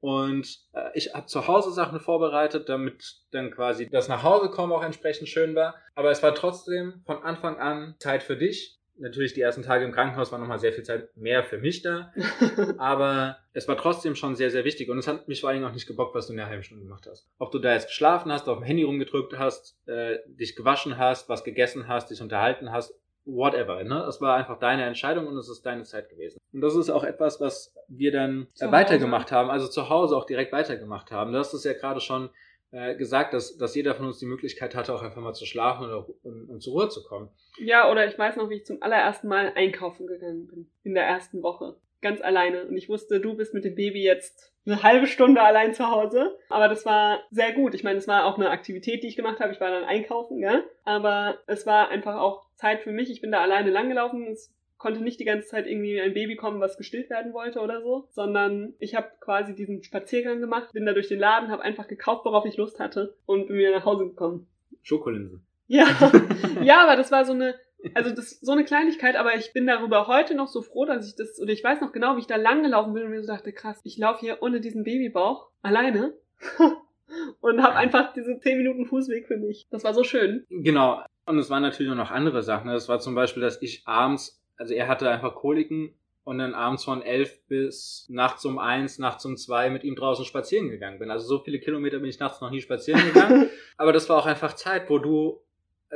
Und 0.00 0.48
äh, 0.72 0.88
ich 0.94 1.12
habe 1.14 1.26
zu 1.26 1.46
Hause 1.46 1.70
Sachen 1.70 2.00
vorbereitet, 2.00 2.68
damit 2.70 3.20
dann 3.32 3.50
quasi 3.50 3.88
das 3.90 4.08
nach 4.08 4.22
Hause 4.22 4.48
kommen 4.48 4.72
auch 4.72 4.82
entsprechend 4.82 5.28
schön 5.28 5.54
war. 5.54 5.74
Aber 5.94 6.10
es 6.10 6.22
war 6.22 6.34
trotzdem 6.34 7.02
von 7.04 7.22
Anfang 7.22 7.58
an 7.58 7.94
Zeit 7.98 8.22
für 8.22 8.36
dich. 8.36 8.79
Natürlich 9.00 9.32
die 9.32 9.40
ersten 9.40 9.62
Tage 9.62 9.84
im 9.84 9.92
Krankenhaus 9.92 10.30
war 10.30 10.38
nochmal 10.38 10.58
sehr 10.58 10.72
viel 10.72 10.84
Zeit 10.84 11.08
mehr 11.16 11.42
für 11.42 11.58
mich 11.58 11.82
da. 11.82 12.12
Aber 12.78 13.38
es 13.52 13.66
war 13.66 13.76
trotzdem 13.76 14.14
schon 14.14 14.36
sehr, 14.36 14.50
sehr 14.50 14.64
wichtig. 14.64 14.90
Und 14.90 14.98
es 14.98 15.08
hat 15.08 15.26
mich 15.26 15.40
vor 15.40 15.50
allem 15.50 15.64
auch 15.64 15.72
nicht 15.72 15.86
gebockt, 15.86 16.14
was 16.14 16.26
du 16.26 16.34
in 16.34 16.36
der 16.36 16.48
halben 16.48 16.62
Stunde 16.62 16.84
gemacht 16.84 17.06
hast. 17.10 17.28
Ob 17.38 17.50
du 17.50 17.58
da 17.58 17.72
jetzt 17.72 17.88
geschlafen 17.88 18.30
hast, 18.30 18.48
auf 18.48 18.58
dem 18.58 18.64
Handy 18.64 18.82
rumgedrückt 18.82 19.38
hast, 19.38 19.76
äh, 19.86 20.18
dich 20.26 20.54
gewaschen 20.54 20.98
hast, 20.98 21.28
was 21.28 21.44
gegessen 21.44 21.88
hast, 21.88 22.10
dich 22.10 22.20
unterhalten 22.20 22.70
hast, 22.70 22.94
whatever. 23.24 23.82
Ne? 23.84 24.04
Es 24.08 24.20
war 24.20 24.36
einfach 24.36 24.58
deine 24.58 24.84
Entscheidung 24.84 25.26
und 25.26 25.36
es 25.36 25.48
ist 25.48 25.64
deine 25.64 25.84
Zeit 25.84 26.08
gewesen. 26.08 26.38
Und 26.52 26.60
das 26.60 26.76
ist 26.76 26.90
auch 26.90 27.04
etwas, 27.04 27.40
was 27.40 27.74
wir 27.88 28.12
dann 28.12 28.48
Zu 28.54 28.70
weitergemacht 28.70 29.32
haben, 29.32 29.50
also 29.50 29.68
zu 29.68 29.88
Hause 29.88 30.16
auch 30.16 30.26
direkt 30.26 30.52
weitergemacht 30.52 31.10
haben. 31.10 31.32
Du 31.32 31.38
hast 31.38 31.54
es 31.54 31.64
ja 31.64 31.72
gerade 31.72 32.00
schon 32.00 32.30
äh, 32.72 32.94
gesagt, 32.94 33.34
dass, 33.34 33.56
dass 33.56 33.74
jeder 33.74 33.94
von 33.94 34.06
uns 34.06 34.18
die 34.18 34.26
Möglichkeit 34.26 34.74
hatte, 34.74 34.94
auch 34.94 35.02
einfach 35.02 35.20
mal 35.20 35.34
zu 35.34 35.46
schlafen 35.46 35.86
oder 35.86 36.06
um, 36.22 36.48
um 36.48 36.60
zur 36.60 36.74
Ruhe 36.74 36.88
zu 36.88 37.02
kommen. 37.02 37.28
ja, 37.58 37.90
oder 37.90 38.06
ich 38.06 38.18
weiß 38.18 38.36
noch, 38.36 38.48
wie 38.48 38.56
ich 38.56 38.66
zum 38.66 38.82
allerersten 38.82 39.28
Mal 39.28 39.52
einkaufen 39.54 40.06
gegangen 40.06 40.46
bin. 40.46 40.70
In 40.82 40.94
der 40.94 41.04
ersten 41.04 41.42
Woche. 41.42 41.76
Ganz 42.00 42.20
alleine. 42.22 42.66
Und 42.66 42.76
ich 42.76 42.88
wusste, 42.88 43.20
du 43.20 43.36
bist 43.36 43.52
mit 43.52 43.64
dem 43.64 43.74
Baby 43.74 44.02
jetzt 44.02 44.54
eine 44.64 44.82
halbe 44.82 45.06
Stunde 45.06 45.42
allein 45.42 45.74
zu 45.74 45.90
Hause. 45.90 46.38
Aber 46.48 46.68
das 46.68 46.86
war 46.86 47.20
sehr 47.30 47.52
gut. 47.52 47.74
Ich 47.74 47.84
meine, 47.84 47.98
es 47.98 48.08
war 48.08 48.24
auch 48.24 48.36
eine 48.36 48.50
Aktivität, 48.50 49.02
die 49.02 49.08
ich 49.08 49.16
gemacht 49.16 49.40
habe. 49.40 49.52
Ich 49.52 49.60
war 49.60 49.70
dann 49.70 49.84
einkaufen, 49.84 50.38
ja. 50.38 50.62
Aber 50.84 51.38
es 51.46 51.66
war 51.66 51.88
einfach 51.88 52.16
auch 52.16 52.46
Zeit 52.54 52.80
für 52.80 52.92
mich. 52.92 53.10
Ich 53.10 53.20
bin 53.20 53.32
da 53.32 53.40
alleine 53.40 53.70
langgelaufen. 53.70 54.28
Es 54.28 54.54
konnte 54.80 55.02
nicht 55.02 55.20
die 55.20 55.24
ganze 55.24 55.46
Zeit 55.46 55.66
irgendwie 55.66 56.00
ein 56.00 56.14
Baby 56.14 56.36
kommen, 56.36 56.58
was 56.58 56.78
gestillt 56.78 57.10
werden 57.10 57.34
wollte 57.34 57.60
oder 57.60 57.82
so, 57.82 58.08
sondern 58.10 58.72
ich 58.78 58.94
habe 58.94 59.08
quasi 59.20 59.54
diesen 59.54 59.82
Spaziergang 59.84 60.40
gemacht, 60.40 60.72
bin 60.72 60.86
da 60.86 60.94
durch 60.94 61.08
den 61.08 61.20
Laden, 61.20 61.50
habe 61.50 61.62
einfach 61.62 61.86
gekauft, 61.86 62.24
worauf 62.24 62.46
ich 62.46 62.56
Lust 62.56 62.80
hatte 62.80 63.14
und 63.26 63.46
bin 63.46 63.58
wieder 63.58 63.72
nach 63.72 63.84
Hause 63.84 64.06
gekommen. 64.06 64.46
Schokolinsen. 64.82 65.44
Ja, 65.66 65.86
ja, 66.62 66.82
aber 66.82 66.96
das 66.96 67.12
war 67.12 67.26
so 67.26 67.34
eine, 67.34 67.54
also 67.94 68.10
das 68.10 68.40
so 68.40 68.52
eine 68.52 68.64
Kleinigkeit, 68.64 69.16
aber 69.16 69.36
ich 69.36 69.52
bin 69.52 69.66
darüber 69.66 70.06
heute 70.06 70.34
noch 70.34 70.48
so 70.48 70.62
froh, 70.62 70.86
dass 70.86 71.06
ich 71.06 71.14
das, 71.14 71.38
oder 71.38 71.52
ich 71.52 71.62
weiß 71.62 71.82
noch 71.82 71.92
genau, 71.92 72.16
wie 72.16 72.20
ich 72.20 72.26
da 72.26 72.36
lang 72.36 72.62
gelaufen 72.62 72.94
bin 72.94 73.04
und 73.04 73.10
mir 73.10 73.20
so 73.20 73.28
dachte, 73.28 73.52
krass, 73.52 73.80
ich 73.84 73.98
laufe 73.98 74.20
hier 74.20 74.38
ohne 74.40 74.60
diesen 74.60 74.82
Babybauch 74.84 75.50
alleine 75.60 76.14
und 77.40 77.62
habe 77.62 77.74
einfach 77.74 78.14
diese 78.14 78.38
10 78.38 78.56
Minuten 78.56 78.86
Fußweg 78.86 79.26
für 79.26 79.36
mich. 79.36 79.68
Das 79.70 79.84
war 79.84 79.92
so 79.92 80.04
schön. 80.04 80.46
Genau. 80.48 81.02
Und 81.26 81.38
es 81.38 81.50
waren 81.50 81.62
natürlich 81.62 81.92
auch 81.92 81.96
noch 81.96 82.10
andere 82.10 82.42
Sachen. 82.42 82.70
Es 82.70 82.88
war 82.88 82.98
zum 82.98 83.14
Beispiel, 83.14 83.42
dass 83.42 83.60
ich 83.60 83.82
abends, 83.86 84.39
also 84.60 84.74
er 84.74 84.88
hatte 84.88 85.10
einfach 85.10 85.34
Koliken 85.34 85.94
und 86.22 86.36
dann 86.36 86.54
abends 86.54 86.84
von 86.84 87.00
elf 87.00 87.40
bis 87.48 88.06
nachts 88.10 88.44
um 88.44 88.58
eins, 88.58 88.98
nachts 88.98 89.24
um 89.24 89.38
zwei 89.38 89.70
mit 89.70 89.84
ihm 89.84 89.96
draußen 89.96 90.26
spazieren 90.26 90.68
gegangen 90.68 90.98
bin. 90.98 91.10
Also 91.10 91.26
so 91.26 91.38
viele 91.38 91.58
Kilometer 91.60 91.98
bin 91.98 92.10
ich 92.10 92.20
nachts 92.20 92.42
noch 92.42 92.50
nie 92.50 92.60
spazieren 92.60 93.02
gegangen. 93.06 93.48
Aber 93.78 93.94
das 93.94 94.10
war 94.10 94.18
auch 94.18 94.26
einfach 94.26 94.52
Zeit, 94.52 94.90
wo 94.90 94.98
du, 94.98 95.40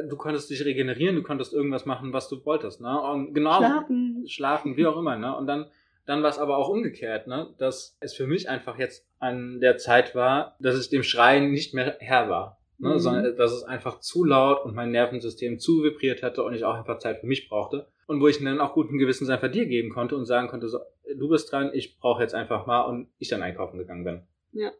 du 0.08 0.16
konntest 0.16 0.48
dich 0.48 0.64
regenerieren, 0.64 1.14
du 1.14 1.22
konntest 1.22 1.52
irgendwas 1.52 1.84
machen, 1.84 2.14
was 2.14 2.30
du 2.30 2.42
wolltest. 2.46 2.80
Ne? 2.80 3.00
Und 3.02 3.34
genau, 3.34 3.58
Schlafen. 3.58 4.24
schlafen, 4.26 4.76
wie 4.78 4.86
auch 4.86 4.96
immer. 4.96 5.18
Ne? 5.18 5.36
Und 5.36 5.46
dann, 5.46 5.66
dann 6.06 6.22
war 6.22 6.30
es 6.30 6.38
aber 6.38 6.56
auch 6.56 6.70
umgekehrt, 6.70 7.26
ne? 7.26 7.54
dass 7.58 7.98
es 8.00 8.14
für 8.14 8.26
mich 8.26 8.48
einfach 8.48 8.78
jetzt 8.78 9.06
an 9.18 9.60
der 9.60 9.76
Zeit 9.76 10.14
war, 10.14 10.56
dass 10.58 10.80
ich 10.80 10.88
dem 10.88 11.02
Schreien 11.02 11.50
nicht 11.50 11.74
mehr 11.74 11.98
Herr 12.00 12.30
war. 12.30 12.58
Ne? 12.78 12.94
Mhm. 12.94 12.98
Sondern 12.98 13.36
dass 13.36 13.52
es 13.52 13.62
einfach 13.62 14.00
zu 14.00 14.24
laut 14.24 14.64
und 14.64 14.74
mein 14.74 14.90
Nervensystem 14.90 15.58
zu 15.58 15.82
vibriert 15.82 16.22
hatte 16.22 16.42
und 16.42 16.54
ich 16.54 16.64
auch 16.64 16.74
einfach 16.74 16.98
Zeit 16.98 17.20
für 17.20 17.26
mich 17.26 17.50
brauchte. 17.50 17.88
Und 18.06 18.20
wo 18.20 18.28
ich 18.28 18.42
dann 18.42 18.60
auch 18.60 18.74
guten 18.74 18.98
Gewissens 18.98 19.30
einfach 19.30 19.50
dir 19.50 19.66
geben 19.66 19.90
konnte 19.90 20.16
und 20.16 20.26
sagen 20.26 20.48
konnte, 20.48 20.68
so, 20.68 20.78
du 21.16 21.28
bist 21.28 21.50
dran, 21.50 21.70
ich 21.72 21.98
brauche 21.98 22.22
jetzt 22.22 22.34
einfach 22.34 22.66
mal 22.66 22.82
und 22.82 23.08
ich 23.18 23.28
dann 23.28 23.42
einkaufen 23.42 23.78
gegangen 23.78 24.04
bin. 24.04 24.22
Ja. 24.52 24.70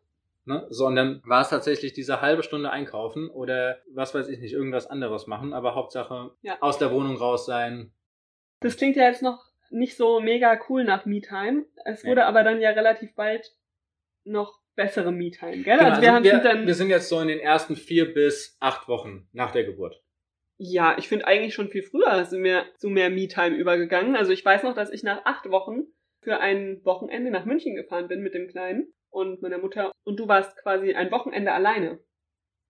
Ne? 0.46 0.66
So, 0.68 0.86
und 0.86 0.94
dann 0.96 1.22
war 1.24 1.40
es 1.40 1.48
tatsächlich 1.48 1.94
diese 1.94 2.20
halbe 2.20 2.42
Stunde 2.42 2.70
einkaufen 2.70 3.30
oder 3.30 3.78
was 3.94 4.14
weiß 4.14 4.28
ich 4.28 4.40
nicht, 4.40 4.52
irgendwas 4.52 4.86
anderes 4.86 5.26
machen, 5.26 5.54
aber 5.54 5.74
Hauptsache 5.74 6.32
Ja. 6.42 6.58
aus 6.60 6.76
der 6.78 6.90
Wohnung 6.92 7.16
raus 7.16 7.46
sein, 7.46 7.92
Das 8.60 8.76
klingt 8.76 8.96
ja 8.96 9.04
jetzt 9.04 9.22
noch 9.22 9.42
nicht 9.70 9.96
so 9.96 10.20
mega 10.20 10.58
cool 10.68 10.84
nach 10.84 11.04
Me-Time. 11.06 11.64
Es 11.84 12.02
Nee. 12.04 12.10
wurde 12.10 12.26
aber 12.26 12.44
dann 12.44 12.60
ja 12.60 12.70
relativ 12.70 13.14
bald 13.14 13.52
noch 14.24 14.60
bessere 14.76 15.12
Me-Time, 15.12 15.62
gell? 15.62 15.78
Genau, 15.78 15.90
also 15.90 16.02
wir 16.02 16.12
haben 16.12 16.24
wir, 16.24 16.66
wir 16.66 16.74
sind 16.74 16.90
jetzt 16.90 17.08
so 17.08 17.20
in 17.20 17.28
den 17.28 17.40
ersten 17.40 17.74
vier 17.76 18.12
bis 18.12 18.56
acht 18.60 18.86
Wochen 18.88 19.26
nach 19.32 19.50
der 19.50 19.64
Geburt. 19.64 20.02
Ja, 20.56 20.96
ich 20.98 21.08
finde 21.08 21.26
eigentlich 21.26 21.54
schon 21.54 21.68
viel 21.68 21.82
früher 21.82 22.24
sind 22.24 22.44
wir 22.44 22.64
zu 22.78 22.88
mehr 22.88 23.10
Me-Time 23.10 23.56
übergegangen. 23.56 24.16
Also 24.16 24.32
ich 24.32 24.44
weiß 24.44 24.62
noch, 24.62 24.74
dass 24.74 24.90
ich 24.90 25.02
nach 25.02 25.24
acht 25.24 25.50
Wochen 25.50 25.82
für 26.22 26.38
ein 26.38 26.80
Wochenende 26.84 27.30
nach 27.30 27.44
München 27.44 27.74
gefahren 27.74 28.08
bin 28.08 28.22
mit 28.22 28.34
dem 28.34 28.48
Kleinen 28.48 28.92
und 29.10 29.42
meiner 29.42 29.58
Mutter. 29.58 29.92
Und 30.04 30.18
du 30.18 30.28
warst 30.28 30.56
quasi 30.56 30.94
ein 30.94 31.10
Wochenende 31.10 31.52
alleine. 31.52 31.98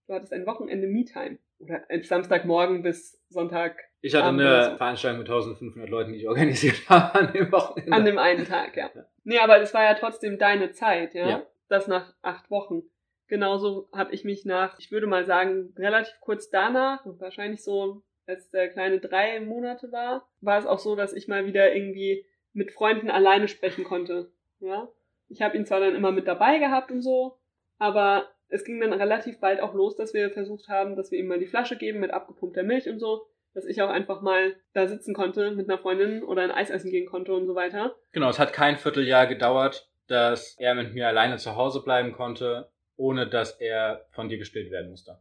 Du 0.07 0.15
hattest 0.15 0.33
ein 0.33 0.47
Wochenende 0.47 0.87
Me-Time. 0.87 1.39
oder 1.59 1.85
Samstagmorgen 2.03 2.83
bis 2.83 3.23
Sonntag. 3.29 3.83
Ich 4.01 4.15
hatte 4.15 4.29
eine 4.29 4.77
Veranstaltung 4.77 5.21
mit 5.21 5.29
1500 5.29 5.89
Leuten, 5.89 6.13
die 6.13 6.19
ich 6.19 6.29
organisiert 6.29 6.77
habe 6.89 7.19
an 7.19 7.33
dem 7.33 7.51
Wochenende. 7.53 7.93
An 7.93 8.05
dem 8.05 8.19
einen 8.19 8.45
Tag, 8.45 8.77
ja. 8.77 8.91
ja. 8.95 9.07
Nee, 9.25 9.39
aber 9.39 9.59
das 9.59 9.73
war 9.73 9.83
ja 9.83 9.95
trotzdem 9.95 10.39
deine 10.39 10.73
Zeit, 10.73 11.15
ja? 11.15 11.29
ja. 11.29 11.47
Das 11.69 11.89
nach 11.89 12.15
acht 12.21 12.51
Wochen. 12.51 12.83
Genauso 13.27 13.89
habe 13.93 14.13
ich 14.13 14.25
mich 14.25 14.45
nach, 14.45 14.79
ich 14.79 14.91
würde 14.91 15.07
mal 15.07 15.25
sagen, 15.25 15.73
relativ 15.79 16.15
kurz 16.21 16.51
danach, 16.51 17.01
wahrscheinlich 17.05 17.63
so, 17.63 18.03
als 18.27 18.51
der 18.51 18.69
kleine 18.69 19.01
drei 19.01 19.41
Monate 19.41 19.93
war, 19.93 20.29
war 20.41 20.59
es 20.59 20.67
auch 20.67 20.79
so, 20.79 20.97
dass 20.97 21.13
ich 21.13 21.29
mal 21.29 21.47
wieder 21.47 21.75
irgendwie 21.75 22.25
mit 22.53 22.73
Freunden 22.73 23.11
alleine 23.11 23.49
sprechen 23.49 23.85
konnte. 23.85 24.31
Ja, 24.61 24.89
ich 25.29 25.43
habe 25.43 25.57
ihn 25.57 25.67
zwar 25.67 25.81
dann 25.81 25.95
immer 25.95 26.13
mit 26.13 26.27
dabei 26.27 26.59
gehabt 26.59 26.91
und 26.91 27.03
so, 27.03 27.39
aber 27.79 28.29
es 28.49 28.65
ging 28.65 28.81
dann 28.81 28.93
relativ 28.93 29.41
bald 29.41 29.61
auch 29.61 29.75
los, 29.75 29.97
dass 29.97 30.15
wir 30.15 30.31
versucht 30.31 30.69
haben, 30.69 30.97
dass 30.97 31.11
wir 31.11 31.19
ihm 31.19 31.27
mal 31.27 31.39
die 31.39 31.47
Flasche 31.47 31.77
geben 31.77 32.01
mit 32.01 32.13
abgepumpter 32.13 32.63
Milch 32.63 32.89
und 32.89 32.99
so, 32.99 33.27
dass 33.55 33.65
ich 33.65 33.83
auch 33.83 33.89
einfach 33.89 34.21
mal 34.21 34.55
da 34.73 34.87
sitzen 34.87 35.15
konnte 35.15 35.51
mit 35.53 35.69
einer 35.69 35.79
Freundin 35.79 36.23
oder 36.23 36.43
ein 36.43 36.51
Eis 36.51 36.71
essen 36.71 36.91
gehen 36.91 37.07
konnte 37.07 37.33
und 37.33 37.47
so 37.47 37.55
weiter. 37.55 37.95
Genau, 38.13 38.29
es 38.29 38.39
hat 38.39 38.53
kein 38.53 38.77
Vierteljahr 38.77 39.27
gedauert, 39.27 39.89
dass 40.07 40.57
er 40.59 40.75
mit 40.75 40.95
mir 40.95 41.09
alleine 41.09 41.37
zu 41.37 41.57
Hause 41.57 41.83
bleiben 41.83 42.13
konnte, 42.13 42.69
ohne 42.97 43.29
dass 43.29 43.61
er 43.61 44.07
von 44.11 44.29
dir 44.29 44.39
gestillt 44.39 44.71
werden 44.71 44.91
musste. 44.91 45.19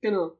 Genau. 0.00 0.36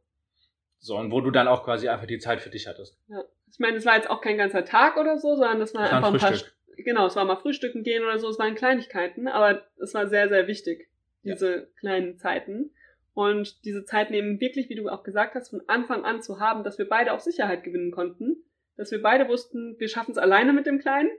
So, 0.79 0.97
und 0.97 1.13
wo 1.13 1.21
du 1.21 1.31
dann 1.31 1.49
auch 1.49 1.65
quasi 1.65 1.89
einfach 1.89 2.07
die 2.07 2.19
Zeit 2.19 2.41
für 2.41 2.51
dich 2.51 2.67
hattest. 2.67 2.99
Ja. 3.09 3.23
Ich 3.51 3.59
meine, 3.59 3.77
es 3.77 3.87
war 3.87 3.97
jetzt 3.97 4.11
auch 4.11 4.21
kein 4.21 4.39
ganzer 4.39 4.65
Tag 4.65 4.97
oder 4.97 5.19
so, 5.19 5.37
sondern 5.37 5.61
das 5.61 5.75
war 5.75 5.83
das 5.83 5.93
einfach 5.93 6.09
ein, 6.09 6.15
ein 6.15 6.21
paar. 6.21 6.35
Genau, 6.79 7.07
es 7.07 7.17
war 7.17 7.25
mal 7.25 7.37
Frühstücken 7.37 7.83
gehen 7.83 8.03
oder 8.03 8.19
so, 8.19 8.29
es 8.29 8.39
waren 8.39 8.55
Kleinigkeiten, 8.55 9.29
aber 9.29 9.63
es 9.81 9.93
war 9.95 10.07
sehr, 10.09 10.29
sehr 10.29 10.49
wichtig, 10.49 10.89
diese 11.23 11.55
ja. 11.55 11.63
kleinen 11.79 12.17
Zeiten. 12.17 12.73
Und 13.15 13.65
diese 13.65 13.85
Zeiten 13.85 14.15
eben 14.15 14.41
wirklich, 14.41 14.71
wie 14.71 14.75
du 14.75 14.89
auch 14.89 15.03
gesagt 15.03 15.35
hast, 15.35 15.51
von 15.51 15.63
Anfang 15.67 16.05
an 16.05 16.23
zu 16.23 16.41
haben, 16.41 16.65
dass 16.65 16.79
wir 16.79 16.89
beide 16.89 17.13
auch 17.13 17.21
Sicherheit 17.21 17.63
gewinnen 17.63 17.93
konnten. 17.93 18.43
Dass 18.77 18.91
wir 18.91 19.03
beide 19.03 19.29
wussten, 19.29 19.79
wir 19.79 19.89
schaffen 19.89 20.13
es 20.13 20.19
alleine 20.19 20.55
mit 20.55 20.65
dem 20.65 20.79
Kleinen. 20.79 21.11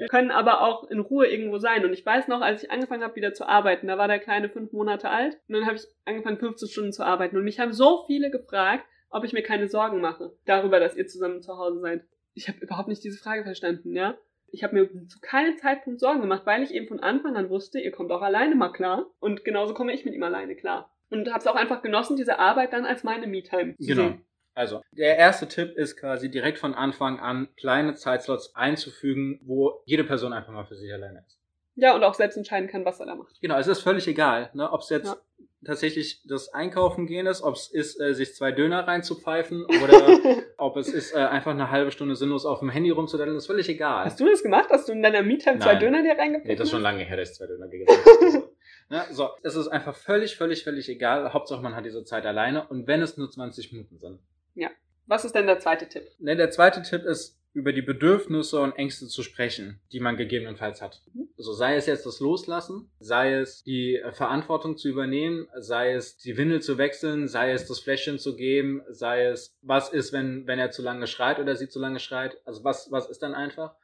Wir 0.00 0.08
können 0.08 0.30
aber 0.30 0.62
auch 0.62 0.84
in 0.84 0.98
Ruhe 0.98 1.26
irgendwo 1.26 1.58
sein. 1.58 1.84
Und 1.84 1.92
ich 1.92 2.06
weiß 2.06 2.26
noch, 2.28 2.40
als 2.40 2.62
ich 2.62 2.70
angefangen 2.70 3.02
habe, 3.02 3.16
wieder 3.16 3.34
zu 3.34 3.46
arbeiten, 3.46 3.86
da 3.86 3.98
war 3.98 4.08
der 4.08 4.18
Kleine 4.18 4.48
fünf 4.48 4.72
Monate 4.72 5.10
alt. 5.10 5.38
Und 5.46 5.56
dann 5.56 5.66
habe 5.66 5.76
ich 5.76 5.82
angefangen, 6.06 6.38
15 6.38 6.68
Stunden 6.68 6.92
zu 6.92 7.04
arbeiten. 7.04 7.36
Und 7.36 7.44
mich 7.44 7.60
haben 7.60 7.74
so 7.74 8.04
viele 8.06 8.30
gefragt, 8.30 8.86
ob 9.10 9.24
ich 9.24 9.34
mir 9.34 9.42
keine 9.42 9.68
Sorgen 9.68 10.00
mache 10.00 10.32
darüber, 10.46 10.80
dass 10.80 10.96
ihr 10.96 11.06
zusammen 11.06 11.42
zu 11.42 11.58
Hause 11.58 11.80
seid. 11.80 12.04
Ich 12.32 12.48
habe 12.48 12.60
überhaupt 12.60 12.88
nicht 12.88 13.04
diese 13.04 13.18
Frage 13.18 13.44
verstanden, 13.44 13.94
ja. 13.94 14.16
Ich 14.50 14.64
habe 14.64 14.74
mir 14.74 15.06
zu 15.06 15.20
keinem 15.20 15.58
Zeitpunkt 15.58 16.00
Sorgen 16.00 16.22
gemacht, 16.22 16.46
weil 16.46 16.62
ich 16.62 16.72
eben 16.72 16.88
von 16.88 17.00
Anfang 17.00 17.36
an 17.36 17.50
wusste, 17.50 17.78
ihr 17.78 17.92
kommt 17.92 18.10
auch 18.10 18.22
alleine 18.22 18.54
mal 18.54 18.72
klar. 18.72 19.04
Und 19.20 19.44
genauso 19.44 19.74
komme 19.74 19.92
ich 19.92 20.06
mit 20.06 20.14
ihm 20.14 20.22
alleine 20.22 20.56
klar. 20.56 20.90
Und 21.10 21.28
habe 21.28 21.40
es 21.40 21.46
auch 21.46 21.56
einfach 21.56 21.82
genossen, 21.82 22.16
diese 22.16 22.38
Arbeit 22.38 22.72
dann 22.72 22.86
als 22.86 23.04
meine 23.04 23.26
Me-Time 23.26 23.76
zu 23.76 23.86
genau. 23.86 24.02
sehen. 24.02 24.24
Also, 24.54 24.82
der 24.92 25.16
erste 25.16 25.48
Tipp 25.48 25.76
ist 25.76 25.96
quasi 25.96 26.30
direkt 26.30 26.58
von 26.58 26.74
Anfang 26.74 27.20
an 27.20 27.48
kleine 27.56 27.94
Zeitslots 27.94 28.54
einzufügen, 28.54 29.40
wo 29.44 29.82
jede 29.86 30.04
Person 30.04 30.32
einfach 30.32 30.52
mal 30.52 30.64
für 30.64 30.76
sich 30.76 30.92
alleine 30.92 31.24
ist. 31.26 31.38
Ja, 31.76 31.94
und 31.94 32.02
auch 32.04 32.14
selbst 32.14 32.36
entscheiden 32.36 32.68
kann, 32.68 32.84
was 32.84 33.00
er 33.00 33.06
da 33.06 33.14
macht. 33.14 33.40
Genau, 33.40 33.56
es 33.56 33.66
ist 33.66 33.80
völlig 33.80 34.06
egal, 34.06 34.50
ne, 34.52 34.70
ob 34.70 34.80
es 34.82 34.90
jetzt 34.90 35.06
ja. 35.06 35.16
tatsächlich 35.64 36.20
das 36.26 36.52
Einkaufen 36.52 37.06
gehen 37.06 37.26
ist, 37.26 37.42
ob 37.42 37.54
es 37.54 37.70
ist, 37.70 38.00
äh, 38.00 38.12
sich 38.12 38.34
zwei 38.34 38.52
Döner 38.52 38.86
reinzupfeifen 38.86 39.64
oder 39.64 40.42
ob 40.58 40.76
es 40.76 40.88
ist, 40.88 41.14
äh, 41.14 41.18
einfach 41.18 41.52
eine 41.52 41.70
halbe 41.70 41.90
Stunde 41.90 42.16
sinnlos 42.16 42.44
auf 42.44 42.58
dem 42.58 42.70
Handy 42.70 42.90
rumzudaddeln, 42.90 43.36
ist 43.36 43.46
völlig 43.46 43.68
egal. 43.68 44.04
Hast 44.04 44.20
du 44.20 44.28
das 44.28 44.42
gemacht? 44.42 44.68
Hast 44.70 44.88
du 44.88 44.92
in 44.92 45.02
deiner 45.02 45.22
Me-Time 45.22 45.60
zwei 45.60 45.76
Döner 45.76 46.02
dir 46.02 46.18
reingepackt? 46.18 46.48
Nee, 46.48 46.56
das 46.56 46.66
ist 46.66 46.72
schon 46.72 46.82
lange 46.82 47.04
her, 47.04 47.16
dass 47.16 47.30
ich 47.30 47.36
zwei 47.36 47.46
Döner 47.46 47.68
gegessen 47.68 47.96
habe. 48.04 48.50
Ne, 48.90 49.04
so, 49.12 49.28
es 49.44 49.54
ist 49.54 49.68
einfach 49.68 49.94
völlig, 49.94 50.36
völlig, 50.36 50.64
völlig 50.64 50.88
egal. 50.88 51.32
Hauptsache 51.32 51.62
man 51.62 51.76
hat 51.76 51.84
diese 51.84 52.02
Zeit 52.02 52.26
alleine 52.26 52.66
und 52.66 52.88
wenn 52.88 53.00
es 53.00 53.16
nur 53.16 53.30
20 53.30 53.70
Minuten 53.70 53.98
sind. 53.98 54.18
Ja. 54.54 54.70
Was 55.06 55.24
ist 55.24 55.34
denn 55.34 55.46
der 55.46 55.58
zweite 55.58 55.88
Tipp? 55.88 56.04
Ne, 56.18 56.36
der 56.36 56.50
zweite 56.50 56.82
Tipp 56.82 57.04
ist, 57.04 57.40
über 57.52 57.72
die 57.72 57.82
Bedürfnisse 57.82 58.60
und 58.60 58.72
Ängste 58.76 59.08
zu 59.08 59.22
sprechen, 59.22 59.80
die 59.92 59.98
man 59.98 60.16
gegebenenfalls 60.16 60.80
hat. 60.80 61.02
Mhm. 61.12 61.28
Also 61.36 61.52
sei 61.52 61.74
es 61.74 61.86
jetzt 61.86 62.06
das 62.06 62.20
Loslassen, 62.20 62.90
sei 63.00 63.34
es 63.34 63.64
die 63.64 64.00
Verantwortung 64.12 64.76
zu 64.76 64.88
übernehmen, 64.88 65.48
sei 65.56 65.94
es 65.94 66.16
die 66.16 66.36
Windel 66.36 66.62
zu 66.62 66.78
wechseln, 66.78 67.26
sei 67.26 67.52
es 67.52 67.66
das 67.66 67.80
Fläschchen 67.80 68.18
zu 68.18 68.36
geben, 68.36 68.82
sei 68.88 69.24
es 69.24 69.56
was 69.62 69.92
ist, 69.92 70.12
wenn, 70.12 70.46
wenn 70.46 70.60
er 70.60 70.70
zu 70.70 70.82
lange 70.82 71.06
schreit 71.06 71.40
oder 71.40 71.56
sie 71.56 71.68
zu 71.68 71.80
lange 71.80 71.98
schreit. 71.98 72.36
Also 72.44 72.62
was, 72.62 72.92
was 72.92 73.10
ist 73.10 73.22
dann 73.22 73.34
einfach? 73.34 73.74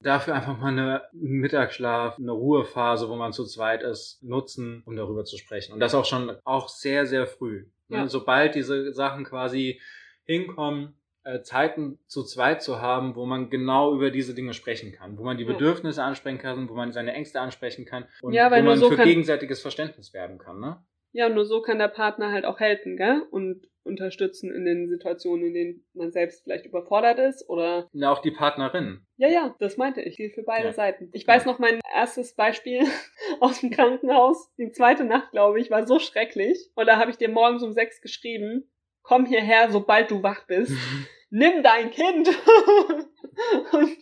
Dafür 0.00 0.34
einfach 0.34 0.58
mal 0.58 0.68
eine 0.68 1.02
Mittagsschlaf, 1.12 2.18
eine 2.18 2.32
Ruhephase, 2.32 3.08
wo 3.08 3.16
man 3.16 3.32
zu 3.32 3.44
zweit 3.46 3.82
ist, 3.82 4.22
nutzen, 4.22 4.82
um 4.84 4.94
darüber 4.94 5.24
zu 5.24 5.38
sprechen. 5.38 5.72
Und 5.72 5.80
das 5.80 5.94
auch 5.94 6.04
schon 6.04 6.36
auch 6.44 6.68
sehr, 6.68 7.06
sehr 7.06 7.26
früh. 7.26 7.66
Ne? 7.88 7.98
Ja. 7.98 8.08
Sobald 8.08 8.54
diese 8.54 8.92
Sachen 8.92 9.24
quasi 9.24 9.80
hinkommen, 10.24 10.98
äh, 11.24 11.42
Zeiten 11.42 11.98
zu 12.06 12.22
zweit 12.24 12.62
zu 12.62 12.80
haben, 12.80 13.16
wo 13.16 13.26
man 13.26 13.50
genau 13.50 13.94
über 13.94 14.10
diese 14.10 14.34
Dinge 14.34 14.54
sprechen 14.54 14.92
kann, 14.92 15.18
wo 15.18 15.24
man 15.24 15.36
die 15.36 15.44
Bedürfnisse 15.44 16.02
ansprechen 16.02 16.38
kann, 16.38 16.68
wo 16.68 16.74
man 16.74 16.92
seine 16.92 17.14
Ängste 17.14 17.40
ansprechen 17.40 17.84
kann 17.84 18.04
und 18.22 18.32
ja, 18.32 18.50
wo 18.50 18.62
man 18.62 18.78
so 18.78 18.90
für 18.90 19.02
gegenseitiges 19.02 19.60
Verständnis 19.60 20.14
werden 20.14 20.38
kann. 20.38 20.60
Ne? 20.60 20.84
Ja, 21.16 21.30
nur 21.30 21.46
so 21.46 21.62
kann 21.62 21.78
der 21.78 21.88
Partner 21.88 22.30
halt 22.30 22.44
auch 22.44 22.60
helfen, 22.60 22.98
gell? 22.98 23.22
Und 23.30 23.66
unterstützen 23.84 24.54
in 24.54 24.66
den 24.66 24.86
Situationen, 24.86 25.46
in 25.46 25.54
denen 25.54 25.86
man 25.94 26.12
selbst 26.12 26.44
vielleicht 26.44 26.66
überfordert 26.66 27.18
ist 27.18 27.48
oder. 27.48 27.88
Ja, 27.94 28.12
auch 28.12 28.20
die 28.20 28.32
Partnerin. 28.32 29.00
Ja, 29.16 29.28
ja, 29.28 29.56
das 29.58 29.78
meinte 29.78 30.02
ich. 30.02 30.18
Gilt 30.18 30.34
für 30.34 30.42
beide 30.42 30.66
ja. 30.66 30.72
Seiten. 30.74 31.08
Ich 31.14 31.26
weiß 31.26 31.46
noch 31.46 31.58
mein 31.58 31.80
erstes 31.94 32.34
Beispiel 32.34 32.84
aus 33.40 33.62
dem 33.62 33.70
Krankenhaus. 33.70 34.52
Die 34.58 34.70
zweite 34.72 35.04
Nacht, 35.04 35.30
glaube 35.30 35.58
ich, 35.58 35.70
war 35.70 35.86
so 35.86 35.98
schrecklich. 36.00 36.70
Und 36.74 36.84
da 36.84 36.98
habe 36.98 37.10
ich 37.10 37.16
dir 37.16 37.30
morgens 37.30 37.62
um 37.62 37.72
sechs 37.72 38.02
geschrieben, 38.02 38.70
komm 39.00 39.24
hierher, 39.24 39.70
sobald 39.70 40.10
du 40.10 40.22
wach 40.22 40.46
bist. 40.46 40.72
Nimm 41.30 41.62
dein 41.62 41.92
Kind. 41.92 42.28
und, 43.72 43.96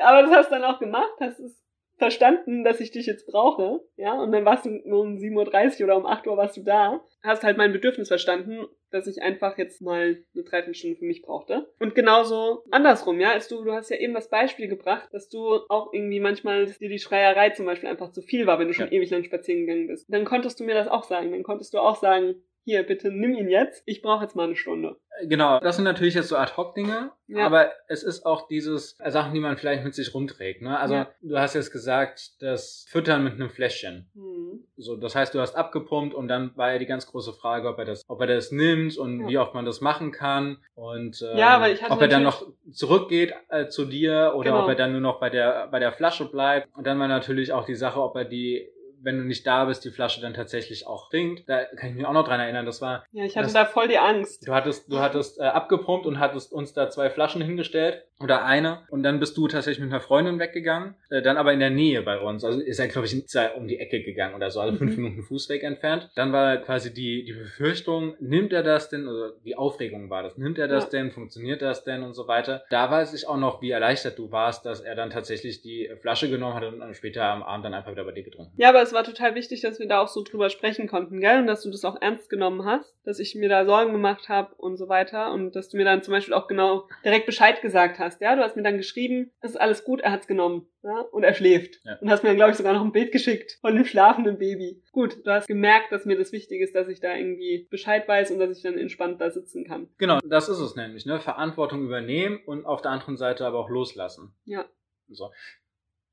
aber 0.00 0.22
das 0.22 0.32
hast 0.32 0.50
du 0.50 0.56
dann 0.56 0.64
auch 0.64 0.80
gemacht, 0.80 1.14
hast 1.18 1.40
es 1.40 1.58
verstanden, 1.98 2.64
dass 2.64 2.80
ich 2.80 2.90
dich 2.90 3.06
jetzt 3.06 3.26
brauche, 3.26 3.80
ja, 3.96 4.14
und 4.14 4.32
dann 4.32 4.44
warst 4.44 4.64
du 4.64 4.70
nur 4.84 5.00
um 5.00 5.16
7.30 5.16 5.80
Uhr 5.80 5.84
oder 5.86 5.96
um 5.96 6.06
8 6.06 6.26
Uhr 6.26 6.36
warst 6.36 6.56
du 6.56 6.62
da, 6.62 7.00
hast 7.22 7.42
halt 7.42 7.58
mein 7.58 7.72
Bedürfnis 7.72 8.08
verstanden, 8.08 8.66
dass 8.90 9.06
ich 9.06 9.22
einfach 9.22 9.58
jetzt 9.58 9.82
mal 9.82 10.24
eine 10.34 10.44
Dreiviertelstunde 10.44 10.96
für 10.96 11.04
mich 11.04 11.22
brauchte. 11.22 11.70
Und 11.78 11.94
genauso 11.94 12.64
andersrum, 12.70 13.20
ja, 13.20 13.32
als 13.32 13.48
du, 13.48 13.62
du 13.64 13.72
hast 13.72 13.90
ja 13.90 13.98
eben 13.98 14.14
das 14.14 14.30
Beispiel 14.30 14.68
gebracht, 14.68 15.08
dass 15.12 15.28
du 15.28 15.60
auch 15.68 15.92
irgendwie 15.92 16.20
manchmal 16.20 16.66
dir 16.66 16.88
die 16.88 16.98
Schreierei 16.98 17.50
zum 17.50 17.66
Beispiel 17.66 17.88
einfach 17.88 18.12
zu 18.12 18.22
viel 18.22 18.46
war, 18.46 18.58
wenn 18.58 18.68
du 18.68 18.74
schon 18.74 18.86
ja. 18.86 18.92
ewig 18.92 19.10
lang 19.10 19.24
spazieren 19.24 19.66
gegangen 19.66 19.88
bist. 19.88 20.06
Dann 20.08 20.24
konntest 20.24 20.60
du 20.60 20.64
mir 20.64 20.74
das 20.74 20.88
auch 20.88 21.04
sagen, 21.04 21.32
dann 21.32 21.42
konntest 21.42 21.74
du 21.74 21.78
auch 21.78 21.96
sagen, 21.96 22.36
hier, 22.68 22.82
bitte 22.82 23.10
nimm 23.10 23.34
ihn 23.34 23.48
jetzt, 23.48 23.82
ich 23.86 24.02
brauche 24.02 24.24
jetzt 24.24 24.36
mal 24.36 24.44
eine 24.44 24.56
Stunde. 24.56 24.96
Genau, 25.22 25.58
das 25.58 25.76
sind 25.76 25.84
natürlich 25.84 26.14
jetzt 26.14 26.28
so 26.28 26.36
Ad-Hoc-Dinge, 26.36 27.10
ja. 27.26 27.46
aber 27.46 27.72
es 27.88 28.02
ist 28.02 28.24
auch 28.24 28.46
dieses 28.46 28.96
äh, 29.00 29.10
Sachen, 29.10 29.32
die 29.34 29.40
man 29.40 29.56
vielleicht 29.56 29.82
mit 29.82 29.94
sich 29.94 30.14
rumträgt. 30.14 30.62
Ne? 30.62 30.78
Also 30.78 30.94
ja. 30.94 31.08
du 31.22 31.38
hast 31.38 31.54
jetzt 31.54 31.72
gesagt, 31.72 32.40
das 32.40 32.86
Füttern 32.88 33.24
mit 33.24 33.34
einem 33.34 33.50
Fläschchen. 33.50 34.08
Mhm. 34.14 34.64
So, 34.76 34.96
das 34.96 35.14
heißt, 35.14 35.34
du 35.34 35.40
hast 35.40 35.56
abgepumpt 35.56 36.14
und 36.14 36.28
dann 36.28 36.52
war 36.56 36.72
ja 36.72 36.78
die 36.78 36.86
ganz 36.86 37.06
große 37.06 37.32
Frage, 37.32 37.68
ob 37.68 37.78
er 37.78 37.86
das, 37.86 38.04
ob 38.08 38.20
er 38.20 38.26
das 38.28 38.52
nimmt 38.52 38.96
und 38.96 39.22
ja. 39.22 39.28
wie 39.28 39.38
oft 39.38 39.54
man 39.54 39.64
das 39.64 39.80
machen 39.80 40.12
kann 40.12 40.58
und 40.74 41.22
äh, 41.22 41.38
ja, 41.38 41.60
weil 41.60 41.74
ich 41.74 41.82
hatte 41.82 41.92
ob 41.92 42.02
er 42.02 42.08
dann 42.08 42.22
noch 42.22 42.46
zurückgeht 42.70 43.34
äh, 43.48 43.66
zu 43.68 43.86
dir 43.86 44.34
oder 44.36 44.50
genau. 44.50 44.62
ob 44.62 44.68
er 44.68 44.74
dann 44.76 44.92
nur 44.92 45.00
noch 45.00 45.18
bei 45.18 45.30
der 45.30 45.68
bei 45.68 45.78
der 45.80 45.92
Flasche 45.92 46.26
bleibt. 46.26 46.68
Und 46.76 46.86
dann 46.86 46.98
war 47.00 47.08
natürlich 47.08 47.52
auch 47.52 47.64
die 47.64 47.74
Sache, 47.74 48.00
ob 48.00 48.14
er 48.14 48.24
die 48.24 48.70
wenn 49.02 49.18
du 49.18 49.24
nicht 49.24 49.46
da 49.46 49.64
bist, 49.64 49.84
die 49.84 49.90
Flasche 49.90 50.20
dann 50.20 50.34
tatsächlich 50.34 50.86
auch 50.86 51.10
trinkt. 51.10 51.48
Da 51.48 51.64
kann 51.64 51.90
ich 51.90 51.96
mich 51.96 52.06
auch 52.06 52.12
noch 52.12 52.26
dran 52.26 52.40
erinnern. 52.40 52.66
Das 52.66 52.80
war. 52.80 53.04
Ja, 53.12 53.24
ich 53.24 53.36
hatte 53.36 53.46
das, 53.46 53.52
da 53.52 53.64
voll 53.64 53.88
die 53.88 53.98
Angst. 53.98 54.46
Du 54.46 54.54
hattest, 54.54 54.90
du 54.90 54.98
hattest 54.98 55.38
äh, 55.38 55.44
abgepumpt 55.44 56.06
und 56.06 56.18
hattest 56.18 56.52
uns 56.52 56.72
da 56.72 56.90
zwei 56.90 57.10
Flaschen 57.10 57.42
hingestellt 57.42 58.04
oder 58.20 58.44
eine 58.44 58.82
und 58.90 59.02
dann 59.02 59.20
bist 59.20 59.36
du 59.36 59.46
tatsächlich 59.46 59.84
mit 59.84 59.92
einer 59.92 60.00
Freundin 60.00 60.38
weggegangen, 60.38 60.96
äh, 61.10 61.22
dann 61.22 61.36
aber 61.36 61.52
in 61.52 61.60
der 61.60 61.70
Nähe 61.70 62.02
bei 62.02 62.18
uns. 62.18 62.44
Also 62.44 62.60
ist 62.60 62.78
er, 62.78 62.88
glaube 62.88 63.06
ich, 63.06 63.14
um 63.56 63.68
die 63.68 63.78
Ecke 63.78 64.02
gegangen 64.02 64.34
oder 64.34 64.50
so, 64.50 64.60
also 64.60 64.76
fünf 64.76 64.96
mhm. 64.96 65.04
Minuten 65.04 65.22
Fußweg 65.22 65.62
entfernt. 65.62 66.10
Dann 66.16 66.32
war 66.32 66.56
quasi 66.58 66.92
die, 66.92 67.24
die 67.24 67.32
Befürchtung, 67.32 68.14
nimmt 68.20 68.52
er 68.52 68.62
das 68.62 68.88
denn, 68.88 69.06
oder 69.06 69.32
die 69.44 69.56
Aufregung 69.56 70.10
war 70.10 70.22
das, 70.22 70.36
nimmt 70.36 70.58
er 70.58 70.68
das 70.68 70.84
ja. 70.84 70.90
denn, 70.90 71.12
funktioniert 71.12 71.62
das 71.62 71.84
denn 71.84 72.02
und 72.02 72.14
so 72.14 72.26
weiter. 72.26 72.64
Da 72.70 72.90
weiß 72.90 73.14
ich 73.14 73.28
auch 73.28 73.36
noch, 73.36 73.62
wie 73.62 73.70
erleichtert 73.70 74.18
du 74.18 74.32
warst, 74.32 74.66
dass 74.66 74.80
er 74.80 74.96
dann 74.96 75.10
tatsächlich 75.10 75.62
die 75.62 75.90
Flasche 76.00 76.28
genommen 76.28 76.54
hat 76.54 76.64
und 76.64 76.94
später 76.96 77.24
am 77.24 77.42
Abend 77.42 77.64
dann 77.64 77.74
einfach 77.74 77.92
wieder 77.92 78.04
bei 78.04 78.12
dir 78.12 78.24
getrunken. 78.24 78.52
Ja, 78.56 78.70
aber 78.70 78.80
es 78.88 78.94
war 78.94 79.04
total 79.04 79.34
wichtig, 79.34 79.60
dass 79.60 79.78
wir 79.78 79.86
da 79.86 80.00
auch 80.00 80.08
so 80.08 80.22
drüber 80.22 80.50
sprechen 80.50 80.88
konnten, 80.88 81.20
gell? 81.20 81.38
Und 81.38 81.46
dass 81.46 81.62
du 81.62 81.70
das 81.70 81.84
auch 81.84 82.00
ernst 82.00 82.28
genommen 82.28 82.64
hast, 82.64 82.94
dass 83.04 83.20
ich 83.20 83.34
mir 83.34 83.48
da 83.48 83.64
Sorgen 83.64 83.92
gemacht 83.92 84.28
habe 84.28 84.54
und 84.56 84.76
so 84.76 84.88
weiter 84.88 85.32
und 85.32 85.54
dass 85.54 85.68
du 85.68 85.76
mir 85.76 85.84
dann 85.84 86.02
zum 86.02 86.12
Beispiel 86.12 86.34
auch 86.34 86.48
genau 86.48 86.88
direkt 87.04 87.26
Bescheid 87.26 87.62
gesagt 87.62 87.98
hast 87.98 88.08
hast, 88.08 88.20
ja, 88.20 88.34
du 88.34 88.42
hast 88.42 88.56
mir 88.56 88.62
dann 88.62 88.76
geschrieben, 88.76 89.30
es 89.40 89.52
ist 89.52 89.56
alles 89.56 89.84
gut, 89.84 90.00
er 90.00 90.12
hat's 90.12 90.26
genommen, 90.26 90.66
ja, 90.82 91.00
und 91.12 91.22
er 91.22 91.34
schläft. 91.34 91.80
Ja. 91.84 91.98
Und 92.00 92.10
hast 92.10 92.22
mir 92.22 92.30
dann, 92.30 92.36
glaube 92.36 92.52
ich, 92.52 92.56
sogar 92.56 92.72
noch 92.72 92.84
ein 92.84 92.92
Bild 92.92 93.12
geschickt 93.12 93.58
von 93.60 93.74
dem 93.74 93.84
schlafenden 93.84 94.38
Baby. 94.38 94.82
Gut, 94.92 95.24
du 95.24 95.30
hast 95.30 95.46
gemerkt, 95.46 95.92
dass 95.92 96.04
mir 96.04 96.18
das 96.18 96.32
wichtig 96.32 96.60
ist, 96.60 96.74
dass 96.74 96.88
ich 96.88 97.00
da 97.00 97.14
irgendwie 97.14 97.66
Bescheid 97.70 98.06
weiß 98.08 98.30
und 98.30 98.38
dass 98.38 98.56
ich 98.56 98.62
dann 98.62 98.78
entspannt 98.78 99.20
da 99.20 99.30
sitzen 99.30 99.64
kann. 99.64 99.88
Genau, 99.98 100.18
das 100.24 100.48
ist 100.48 100.60
es 100.60 100.74
nämlich, 100.74 101.06
ne, 101.06 101.20
Verantwortung 101.20 101.84
übernehmen 101.84 102.40
und 102.44 102.66
auf 102.66 102.82
der 102.82 102.90
anderen 102.90 103.16
Seite 103.16 103.46
aber 103.46 103.58
auch 103.58 103.70
loslassen. 103.70 104.34
Ja. 104.44 104.64
So 105.10 105.30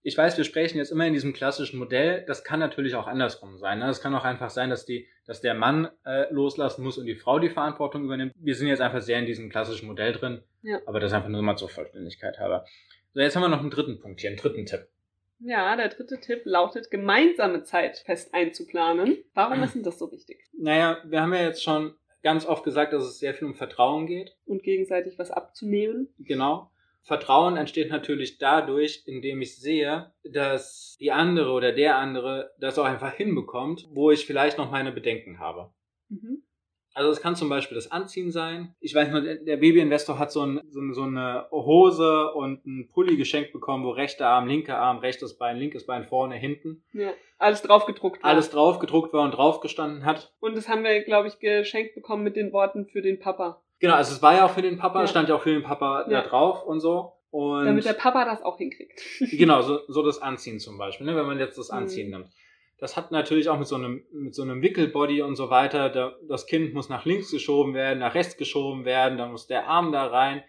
ich 0.06 0.16
weiß, 0.16 0.38
wir 0.38 0.44
sprechen 0.44 0.78
jetzt 0.78 0.92
immer 0.92 1.08
in 1.08 1.14
diesem 1.14 1.34
klassischen 1.34 1.80
Modell. 1.80 2.24
Das 2.28 2.44
kann 2.44 2.60
natürlich 2.60 2.94
auch 2.94 3.08
andersrum 3.08 3.58
sein. 3.58 3.80
Ne? 3.80 3.88
Das 3.88 4.02
kann 4.02 4.14
auch 4.14 4.24
einfach 4.24 4.52
sein, 4.52 4.70
dass 4.70 4.86
die, 4.86 5.08
dass 5.26 5.42
der 5.42 5.56
Mann 5.56 5.90
äh, 6.06 6.32
loslassen 6.32 6.84
muss 6.84 7.00
und 7.00 7.08
die 7.08 7.16
Frau 7.16 7.40
die 7.40 7.50
Verantwortung 7.50 8.04
übernimmt. 8.04 8.32
Wir 8.38 8.54
sind 8.54 8.68
jetzt 8.68 8.82
einfach 8.82 9.02
sehr 9.02 9.18
in 9.18 9.26
diesem 9.26 9.50
klassischen 9.50 9.88
Modell 9.88 10.14
drin. 10.14 10.44
Ja. 10.62 10.78
Aber 10.86 11.00
das 11.00 11.12
einfach 11.12 11.30
nur 11.30 11.42
mal 11.42 11.56
zur 11.56 11.70
Vollständigkeit 11.70 12.38
halber. 12.38 12.66
So, 13.16 13.20
jetzt 13.20 13.36
haben 13.36 13.42
wir 13.42 13.50
noch 13.50 13.62
einen 13.62 13.72
dritten 13.72 14.00
Punkt 14.00 14.22
hier, 14.22 14.30
einen 14.30 14.38
dritten 14.38 14.68
Tipp. 14.68 14.88
Ja, 15.40 15.76
der 15.76 15.90
dritte 15.90 16.20
Tipp 16.20 16.44
lautet, 16.46 16.92
gemeinsame 16.92 17.64
Zeit 17.64 17.98
fest 18.06 18.32
einzuplanen. 18.32 19.18
Warum 19.34 19.64
ist 19.64 19.74
denn 19.74 19.82
das 19.82 19.98
so 19.98 20.12
wichtig? 20.12 20.38
Naja, 20.56 21.00
wir 21.06 21.20
haben 21.20 21.34
ja 21.34 21.42
jetzt 21.46 21.64
schon 21.64 21.96
ganz 22.22 22.46
oft 22.46 22.64
gesagt, 22.64 22.94
dass 22.94 23.04
es 23.04 23.18
sehr 23.18 23.34
viel 23.34 23.48
um 23.48 23.56
Vertrauen 23.56 24.06
geht. 24.06 24.36
Und 24.46 24.62
gegenseitig 24.62 25.18
was 25.18 25.32
abzunehmen. 25.32 26.10
Genau. 26.20 26.70
Vertrauen 27.06 27.56
entsteht 27.56 27.92
natürlich 27.92 28.40
dadurch, 28.40 29.04
indem 29.06 29.40
ich 29.40 29.58
sehe, 29.58 30.12
dass 30.24 30.98
die 31.00 31.12
andere 31.12 31.52
oder 31.52 31.72
der 31.72 31.98
andere 31.98 32.52
das 32.60 32.80
auch 32.80 32.86
einfach 32.86 33.14
hinbekommt, 33.14 33.88
wo 33.92 34.10
ich 34.10 34.26
vielleicht 34.26 34.58
noch 34.58 34.72
meine 34.72 34.92
Bedenken 34.92 35.40
habe. 35.40 35.72
Mhm. 36.10 36.42
Also 36.96 37.12
es 37.12 37.22
kann 37.22 37.36
zum 37.36 37.50
Beispiel 37.50 37.76
das 37.76 37.92
Anziehen 37.92 38.32
sein. 38.32 38.74
Ich 38.80 38.96
weiß 38.96 39.12
nur, 39.12 39.22
der 39.22 39.58
Babyinvestor 39.58 40.18
hat 40.18 40.32
so, 40.32 40.44
ein, 40.44 40.62
so, 40.70 40.82
so, 40.94 41.04
eine 41.04 41.46
Hose 41.52 42.32
und 42.32 42.66
einen 42.66 42.88
Pulli 42.88 43.18
geschenkt 43.18 43.52
bekommen, 43.52 43.84
wo 43.84 43.90
rechter 43.92 44.28
Arm, 44.28 44.48
linker 44.48 44.80
Arm, 44.80 45.00
rechtes 45.00 45.38
Bein, 45.38 45.58
linkes 45.58 45.86
Bein 45.86 46.06
vorne, 46.06 46.36
hinten. 46.36 46.86
Ja, 46.94 47.14
alles 47.38 47.62
draufgedruckt 47.62 48.24
war. 48.24 48.32
Alles 48.32 48.50
draufgedruckt 48.50 49.14
war 49.14 49.26
und 49.26 49.32
draufgestanden 49.32 50.06
hat. 50.06 50.34
Und 50.40 50.56
das 50.56 50.70
haben 50.70 50.84
wir, 50.84 51.04
glaube 51.04 51.28
ich, 51.28 51.38
geschenkt 51.40 51.96
bekommen 51.96 52.24
mit 52.24 52.38
den 52.38 52.54
Worten 52.54 52.88
für 52.88 53.02
den 53.02 53.20
Papa. 53.20 53.62
Genau, 53.80 53.96
also 53.96 54.14
es 54.14 54.22
war 54.22 54.36
ja 54.36 54.46
auch 54.46 54.52
für 54.52 54.62
den 54.62 54.78
Papa, 54.78 55.02
ja. 55.02 55.08
stand 55.08 55.30
ja 55.30 55.36
auch 55.36 55.42
für 55.42 55.52
den 55.52 55.64
Papa 55.64 56.06
ja. 56.10 56.22
da 56.22 56.28
drauf 56.28 56.64
und 56.64 56.80
so. 56.80 57.14
Und 57.32 57.66
Damit 57.66 57.84
der 57.84 57.94
Papa 57.94 58.24
das 58.24 58.42
auch 58.42 58.58
hinkriegt. 58.58 59.02
genau, 59.32 59.62
so, 59.62 59.80
so 59.88 60.04
das 60.04 60.22
Anziehen 60.22 60.60
zum 60.60 60.78
Beispiel, 60.78 61.06
ne, 61.06 61.16
wenn 61.16 61.26
man 61.26 61.38
jetzt 61.38 61.58
das 61.58 61.70
mhm. 61.70 61.80
Anziehen 61.80 62.08
mhm. 62.08 62.14
nimmt. 62.14 62.30
Das 62.78 62.98
hat 62.98 63.12
natürlich 63.12 63.50
auch 63.50 63.58
mit 63.58 63.68
so 63.68 63.76
einem, 63.76 64.04
mit 64.14 64.36
so 64.36 64.44
einem 64.44 64.62
Wickelbody 64.62 65.22
und 65.22 65.36
so 65.36 65.50
weiter. 65.50 65.90
Da, 65.90 66.16
das 66.28 66.46
Kind 66.46 66.74
muss 66.74 66.90
nach 66.90 67.06
links 67.06 67.32
geschoben 67.32 67.74
werden, 67.74 68.00
nach 68.00 68.16
rechts 68.16 68.38
geschoben 68.38 68.86
werden, 68.86 69.18
dann 69.18 69.32
muss 69.32 69.48
der 69.48 69.68
Arm 69.68 69.92
da 69.92 70.08
rein, 70.08 70.44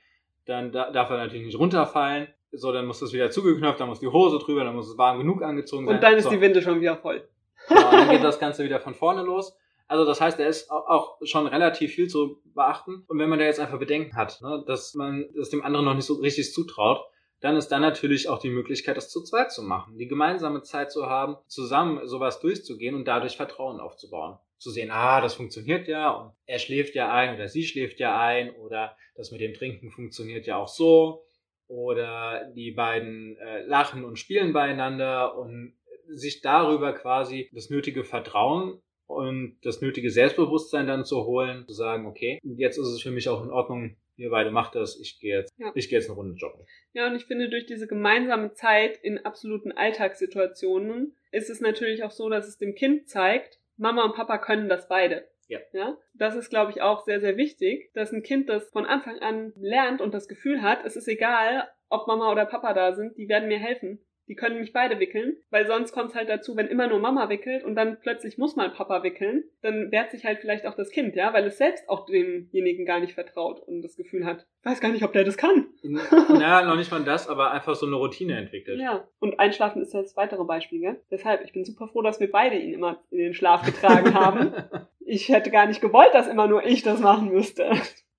dann 0.44 0.72
da, 0.72 0.90
darf 0.90 1.10
er 1.10 1.18
natürlich 1.18 1.46
nicht 1.46 1.58
runterfallen. 1.58 2.28
So, 2.52 2.72
dann 2.72 2.86
muss 2.86 3.00
das 3.00 3.12
wieder 3.12 3.30
zugeknöpft, 3.30 3.80
dann 3.80 3.88
muss 3.88 4.00
die 4.00 4.06
Hose 4.06 4.38
drüber, 4.38 4.64
dann 4.64 4.74
muss 4.74 4.88
es 4.88 4.96
warm 4.96 5.18
genug 5.18 5.42
angezogen 5.42 5.86
sein. 5.86 5.96
Und 5.96 6.02
dann 6.02 6.14
ist 6.14 6.24
so. 6.24 6.30
die 6.30 6.40
Winde 6.40 6.62
schon 6.62 6.80
wieder 6.80 6.96
voll. 6.96 7.28
Genau, 7.68 7.90
dann 7.90 8.10
geht 8.10 8.24
das 8.24 8.38
Ganze 8.38 8.64
wieder 8.64 8.80
von 8.80 8.94
vorne 8.94 9.22
los. 9.22 9.56
Also 9.88 10.04
das 10.04 10.20
heißt, 10.20 10.38
er 10.40 10.48
ist 10.48 10.70
auch 10.70 11.18
schon 11.22 11.46
relativ 11.46 11.94
viel 11.94 12.08
zu 12.08 12.40
beachten. 12.44 13.04
Und 13.06 13.18
wenn 13.18 13.28
man 13.28 13.38
da 13.38 13.44
jetzt 13.44 13.60
einfach 13.60 13.78
Bedenken 13.78 14.16
hat, 14.16 14.40
ne, 14.42 14.64
dass 14.66 14.94
man 14.94 15.26
das 15.36 15.50
dem 15.50 15.62
anderen 15.62 15.86
noch 15.86 15.94
nicht 15.94 16.06
so 16.06 16.14
richtig 16.14 16.52
zutraut, 16.52 17.04
dann 17.40 17.56
ist 17.56 17.68
dann 17.68 17.82
natürlich 17.82 18.28
auch 18.28 18.38
die 18.38 18.50
Möglichkeit, 18.50 18.96
das 18.96 19.10
zu 19.10 19.22
zweit 19.22 19.52
zu 19.52 19.62
machen, 19.62 19.98
die 19.98 20.08
gemeinsame 20.08 20.62
Zeit 20.62 20.90
zu 20.90 21.06
haben, 21.06 21.36
zusammen 21.46 22.06
sowas 22.08 22.40
durchzugehen 22.40 22.94
und 22.94 23.06
dadurch 23.06 23.36
Vertrauen 23.36 23.78
aufzubauen. 23.78 24.38
Zu 24.58 24.70
sehen, 24.70 24.90
ah, 24.90 25.20
das 25.20 25.34
funktioniert 25.34 25.86
ja 25.86 26.10
und 26.10 26.32
er 26.46 26.58
schläft 26.58 26.94
ja 26.94 27.12
ein 27.12 27.34
oder 27.34 27.46
sie 27.46 27.64
schläft 27.64 28.00
ja 28.00 28.18
ein 28.18 28.50
oder 28.56 28.96
das 29.14 29.30
mit 29.30 29.42
dem 29.42 29.52
Trinken 29.52 29.90
funktioniert 29.90 30.46
ja 30.46 30.56
auch 30.56 30.68
so 30.68 31.24
oder 31.68 32.50
die 32.54 32.70
beiden 32.70 33.36
äh, 33.36 33.62
lachen 33.66 34.04
und 34.04 34.18
spielen 34.18 34.54
beieinander 34.54 35.36
und 35.36 35.76
sich 36.08 36.40
darüber 36.40 36.94
quasi 36.94 37.50
das 37.52 37.68
nötige 37.68 38.02
Vertrauen 38.02 38.80
und 39.06 39.58
das 39.62 39.80
nötige 39.80 40.10
Selbstbewusstsein 40.10 40.86
dann 40.86 41.04
zu 41.04 41.24
holen, 41.24 41.64
zu 41.66 41.74
sagen, 41.74 42.06
okay, 42.06 42.40
jetzt 42.42 42.78
ist 42.78 42.88
es 42.88 43.02
für 43.02 43.10
mich 43.10 43.28
auch 43.28 43.42
in 43.42 43.50
Ordnung, 43.50 43.96
ihr 44.16 44.30
beide 44.30 44.50
macht 44.50 44.74
das, 44.74 44.98
ich 45.00 45.20
gehe 45.20 45.38
jetzt, 45.38 45.52
ja. 45.58 45.70
ich 45.74 45.88
gehe 45.88 45.98
jetzt 45.98 46.08
eine 46.08 46.16
Runde 46.16 46.34
joggen. 46.36 46.66
Ja, 46.92 47.06
und 47.06 47.14
ich 47.14 47.26
finde, 47.26 47.48
durch 47.48 47.66
diese 47.66 47.86
gemeinsame 47.86 48.52
Zeit 48.52 48.98
in 48.98 49.24
absoluten 49.24 49.72
Alltagssituationen 49.72 51.16
ist 51.30 51.50
es 51.50 51.60
natürlich 51.60 52.02
auch 52.02 52.10
so, 52.10 52.28
dass 52.28 52.48
es 52.48 52.58
dem 52.58 52.74
Kind 52.74 53.08
zeigt, 53.08 53.60
Mama 53.76 54.04
und 54.04 54.14
Papa 54.14 54.38
können 54.38 54.68
das 54.68 54.88
beide. 54.88 55.28
Ja. 55.48 55.60
ja. 55.72 55.96
Das 56.14 56.34
ist, 56.34 56.50
glaube 56.50 56.72
ich, 56.72 56.82
auch 56.82 57.04
sehr, 57.04 57.20
sehr 57.20 57.36
wichtig, 57.36 57.92
dass 57.94 58.12
ein 58.12 58.22
Kind 58.22 58.48
das 58.48 58.70
von 58.70 58.86
Anfang 58.86 59.18
an 59.20 59.52
lernt 59.56 60.00
und 60.00 60.12
das 60.12 60.28
Gefühl 60.28 60.62
hat, 60.62 60.84
es 60.84 60.96
ist 60.96 61.08
egal, 61.08 61.68
ob 61.88 62.08
Mama 62.08 62.32
oder 62.32 62.46
Papa 62.46 62.72
da 62.74 62.94
sind, 62.94 63.16
die 63.16 63.28
werden 63.28 63.48
mir 63.48 63.58
helfen. 63.58 64.00
Die 64.28 64.34
können 64.34 64.58
mich 64.58 64.72
beide 64.72 64.98
wickeln, 64.98 65.36
weil 65.50 65.66
sonst 65.66 65.92
kommt 65.92 66.10
es 66.10 66.14
halt 66.16 66.28
dazu, 66.28 66.56
wenn 66.56 66.66
immer 66.66 66.88
nur 66.88 66.98
Mama 66.98 67.28
wickelt 67.28 67.64
und 67.64 67.74
dann 67.76 67.98
plötzlich 68.00 68.38
muss 68.38 68.56
mal 68.56 68.70
Papa 68.70 69.02
wickeln, 69.02 69.44
dann 69.62 69.92
wehrt 69.92 70.10
sich 70.10 70.24
halt 70.24 70.40
vielleicht 70.40 70.66
auch 70.66 70.74
das 70.74 70.90
Kind, 70.90 71.14
ja, 71.14 71.32
weil 71.32 71.44
es 71.46 71.58
selbst 71.58 71.88
auch 71.88 72.06
demjenigen 72.06 72.86
gar 72.86 73.00
nicht 73.00 73.14
vertraut 73.14 73.60
und 73.60 73.82
das 73.82 73.96
Gefühl 73.96 74.24
hat, 74.24 74.46
weiß 74.64 74.80
gar 74.80 74.90
nicht, 74.90 75.04
ob 75.04 75.12
der 75.12 75.24
das 75.24 75.36
kann. 75.36 75.66
Na, 75.82 76.62
noch 76.62 76.76
nicht 76.76 76.90
mal 76.90 77.04
das, 77.04 77.28
aber 77.28 77.52
einfach 77.52 77.74
so 77.74 77.86
eine 77.86 77.96
Routine 77.96 78.36
entwickelt. 78.36 78.80
Ja, 78.80 79.08
und 79.20 79.38
Einschlafen 79.38 79.82
ist 79.82 79.94
das 79.94 80.16
weitere 80.16 80.44
Beispiel, 80.44 80.80
gell? 80.80 81.00
Deshalb, 81.10 81.44
ich 81.44 81.52
bin 81.52 81.64
super 81.64 81.88
froh, 81.88 82.02
dass 82.02 82.20
wir 82.20 82.30
beide 82.30 82.56
ihn 82.56 82.74
immer 82.74 83.04
in 83.10 83.18
den 83.18 83.34
Schlaf 83.34 83.64
getragen 83.64 84.14
haben. 84.14 84.52
ich 85.06 85.28
hätte 85.28 85.50
gar 85.50 85.66
nicht 85.66 85.80
gewollt, 85.80 86.12
dass 86.12 86.28
immer 86.28 86.48
nur 86.48 86.64
ich 86.64 86.82
das 86.82 87.00
machen 87.00 87.30
müsste. 87.32 87.70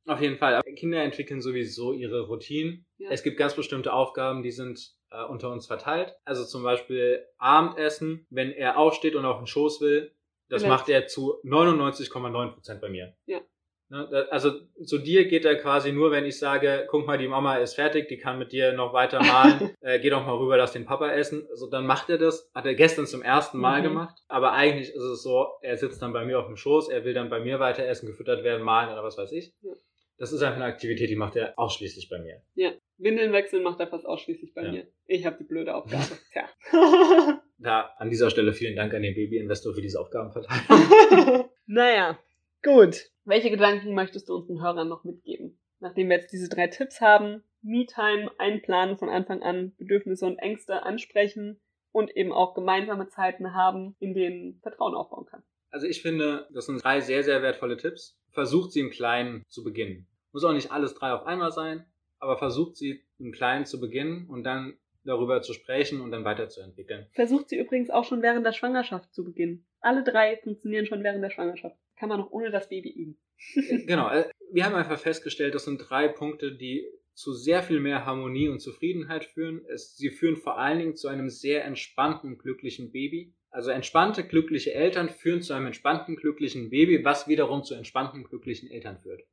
Auf 0.06 0.22
jeden 0.22 0.38
Fall. 0.38 0.62
Kinder 0.78 1.04
entwickeln 1.04 1.41
sowieso 1.41 1.91
ihre 1.91 2.28
Routinen. 2.28 2.86
Ja. 2.98 3.10
Es 3.12 3.24
gibt 3.24 3.38
ganz 3.38 3.56
bestimmte 3.56 3.91
Aufgaben, 3.91 4.41
die 4.41 4.52
sind 4.52 4.96
äh, 5.12 5.24
unter 5.24 5.52
uns 5.52 5.67
verteilt. 5.67 6.15
Also 6.26 6.46
zum 6.46 6.63
Beispiel 6.63 7.26
Abendessen, 7.38 8.26
wenn 8.30 8.52
er 8.52 8.78
aufsteht 8.78 9.15
und 9.15 9.26
auf 9.26 9.38
den 9.38 9.48
Schoß 9.48 9.82
will, 9.82 10.12
das 10.50 10.63
Vielleicht. 10.63 10.80
macht 10.80 10.89
er 10.89 11.08
zu 11.08 11.41
99,9 11.43 12.54
Prozent 12.54 12.82
bei 12.82 12.89
mir. 12.89 13.13
Ja. 13.26 13.41
Ne, 13.89 14.28
also 14.32 14.52
zu 14.84 14.98
dir 14.98 15.30
geht 15.30 15.46
er 15.46 15.56
quasi 15.56 15.93
nur, 15.93 16.12
wenn 16.12 16.26
ich 16.26 16.38
sage, 16.38 16.86
guck 16.89 17.08
mal, 17.08 17.17
die 17.17 17.30
Mama 17.30 17.56
ist 17.58 17.76
fertig, 17.76 18.10
die 18.10 18.17
kann 18.17 18.38
mit 18.38 18.52
dir 18.52 18.74
noch 18.74 18.91
weiter 18.91 19.24
malen, 19.24 19.74
äh, 19.82 20.00
geh 20.00 20.10
doch 20.10 20.26
mal 20.26 20.36
rüber, 20.36 20.58
lass 20.58 20.74
den 20.74 20.86
Papa 20.86 21.10
essen. 21.12 21.48
Also 21.50 21.70
dann 21.70 21.86
macht 21.86 22.10
er 22.10 22.17
das, 22.17 22.52
hat 22.54 22.65
er 22.65 22.76
gestern 22.76 23.08
zum 23.08 23.22
ersten 23.22 23.58
Mal 23.60 23.80
mhm. 23.80 23.84
gemacht, 23.84 24.17
aber 24.28 24.52
eigentlich 24.52 24.89
ist 24.89 25.04
es 25.04 25.24
so, 25.24 25.48
er 25.62 25.78
sitzt 25.78 26.02
dann 26.02 26.12
bei 26.12 26.26
mir 26.26 26.38
auf 26.38 26.48
dem 26.48 26.58
Schoß, 26.58 26.89
er 26.89 27.06
will 27.06 27.13
dann 27.13 27.30
bei 27.30 27.39
mir 27.39 27.62
weiter 27.62 27.86
essen, 27.86 28.08
gefüttert 28.08 28.43
werden, 28.43 28.62
malen 28.62 28.91
oder 28.91 29.04
was 29.04 29.17
weiß 29.17 29.32
ich. 29.32 29.54
Ja. 29.62 29.72
Das 30.17 30.34
ist 30.34 30.41
einfach 30.41 30.58
eine 30.58 30.65
Aktivität, 30.65 31.10
die 31.10 31.15
macht 31.15 31.38
er 31.38 31.58
ausschließlich 31.58 32.10
bei 32.10 32.20
mir. 32.20 32.41
Ja. 32.56 32.72
Windeln 32.98 33.32
wechseln 33.32 33.64
macht 33.64 33.80
er 33.80 33.88
fast 33.88 34.06
ausschließlich 34.06 34.54
bei 34.54 34.64
ja. 34.64 34.72
mir. 34.72 34.88
Ich 35.06 35.26
habe 35.26 35.38
die 35.38 35.44
blöde 35.44 35.76
Aufgabe. 35.76 36.04
Tja. 36.32 36.50
da 37.58 37.94
an 37.98 38.10
dieser 38.10 38.30
Stelle 38.30 38.54
vielen 38.54 38.76
Dank 38.76 38.94
an 38.94 39.02
den 39.02 39.14
Baby-Investor 39.14 39.74
für 39.74 39.82
diese 39.82 40.00
Aufgabenverteilung. 40.00 41.50
naja, 41.66 42.20
gut. 42.64 43.10
Welche 43.26 43.52
Gedanken 43.52 43.94
möchtest 43.94 44.30
du 44.30 44.36
unseren 44.36 44.62
Hörern 44.62 44.88
noch 44.88 45.04
mitgeben? 45.04 45.60
Nachdem 45.80 46.10
wir 46.10 46.18
jetzt 46.18 46.32
diese 46.32 46.50
drei 46.50 46.68
Tipps 46.68 47.02
haben, 47.02 47.44
Me-Time 47.62 48.32
einplanen 48.38 48.98
von 48.98 49.10
Anfang 49.10 49.44
an, 49.44 49.76
Bedürfnisse 49.78 50.26
und 50.26 50.38
Ängste 50.40 50.84
ansprechen 50.84 51.60
und 51.92 52.16
eben 52.16 52.32
auch 52.32 52.54
gemeinsame 52.54 53.10
Zeiten 53.10 53.54
haben, 53.54 53.96
in 54.00 54.14
denen 54.14 54.60
Vertrauen 54.62 54.96
aufbauen 54.96 55.26
kann. 55.26 55.44
Also 55.70 55.88
ich 55.88 56.02
finde, 56.02 56.48
das 56.54 56.66
sind 56.66 56.84
drei 56.84 57.02
sehr, 57.02 57.24
sehr 57.24 57.42
wertvolle 57.42 57.78
Tipps. 57.78 58.18
Versucht 58.32 58.72
sie 58.72 58.80
im 58.80 58.92
Kleinen 58.92 59.44
zu 59.50 59.64
beginnen. 59.64 60.08
Muss 60.32 60.44
auch 60.44 60.54
nicht 60.54 60.72
alles 60.72 60.94
drei 60.94 61.12
auf 61.12 61.26
einmal 61.26 61.52
sein, 61.52 61.86
aber 62.19 62.38
versucht 62.38 62.77
sie 62.77 63.03
im 63.19 63.32
Kleinen 63.32 63.65
zu 63.65 63.80
beginnen 63.80 64.27
und 64.27 64.43
dann 64.43 64.77
darüber 65.03 65.41
zu 65.41 65.53
sprechen 65.53 66.01
und 66.01 66.12
dann 66.12 66.25
weiterzuentwickeln. 66.25 67.08
Versucht 67.13 67.49
sie 67.49 67.58
übrigens 67.58 67.89
auch 67.89 68.03
schon 68.03 68.21
während 68.21 68.45
der 68.45 68.51
Schwangerschaft 68.51 69.13
zu 69.13 69.23
beginnen. 69.23 69.65
Alle 69.80 70.03
drei 70.03 70.38
funktionieren 70.38 70.86
schon 70.86 71.03
während 71.03 71.23
der 71.23 71.30
Schwangerschaft. 71.30 71.77
Kann 71.97 72.10
man 72.10 72.19
noch 72.19 72.32
ohne 72.32 72.51
das 72.51 72.69
Baby 72.69 72.89
üben. 72.89 73.17
genau. 73.88 74.10
Äh, 74.10 74.30
wir 74.51 74.65
haben 74.65 74.75
einfach 74.75 74.99
festgestellt, 74.99 75.56
das 75.56 75.65
sind 75.65 75.77
drei 75.77 76.08
Punkte, 76.08 76.51
die 76.51 76.86
zu 77.13 77.34
sehr 77.34 77.63
viel 77.63 77.80
mehr 77.80 78.06
Harmonie 78.06 78.49
und 78.49 78.60
Zufriedenheit 78.60 79.25
führen. 79.25 79.65
Es, 79.67 79.97
sie 79.97 80.12
führen 80.12 80.36
vor 80.36 80.60
allen 80.60 80.77
Dingen 80.77 80.95
zu 80.95 81.08
einem 81.08 81.30
sehr 81.30 81.65
entspannten 81.65 82.34
und 82.34 82.39
glücklichen 82.39 82.91
Baby. 82.91 83.34
Also 83.49 83.71
entspannte, 83.71 84.27
glückliche 84.27 84.73
Eltern 84.73 85.10
führen 85.10 85.41
zu 85.41 85.53
einem 85.53 85.67
entspannten, 85.67 86.15
glücklichen 86.15 86.69
Baby, 86.69 87.03
was 87.03 87.27
wiederum 87.27 87.63
zu 87.63 87.73
entspannten, 87.73 88.23
glücklichen 88.23 88.69
Eltern 88.69 88.99
führt. 88.99 89.23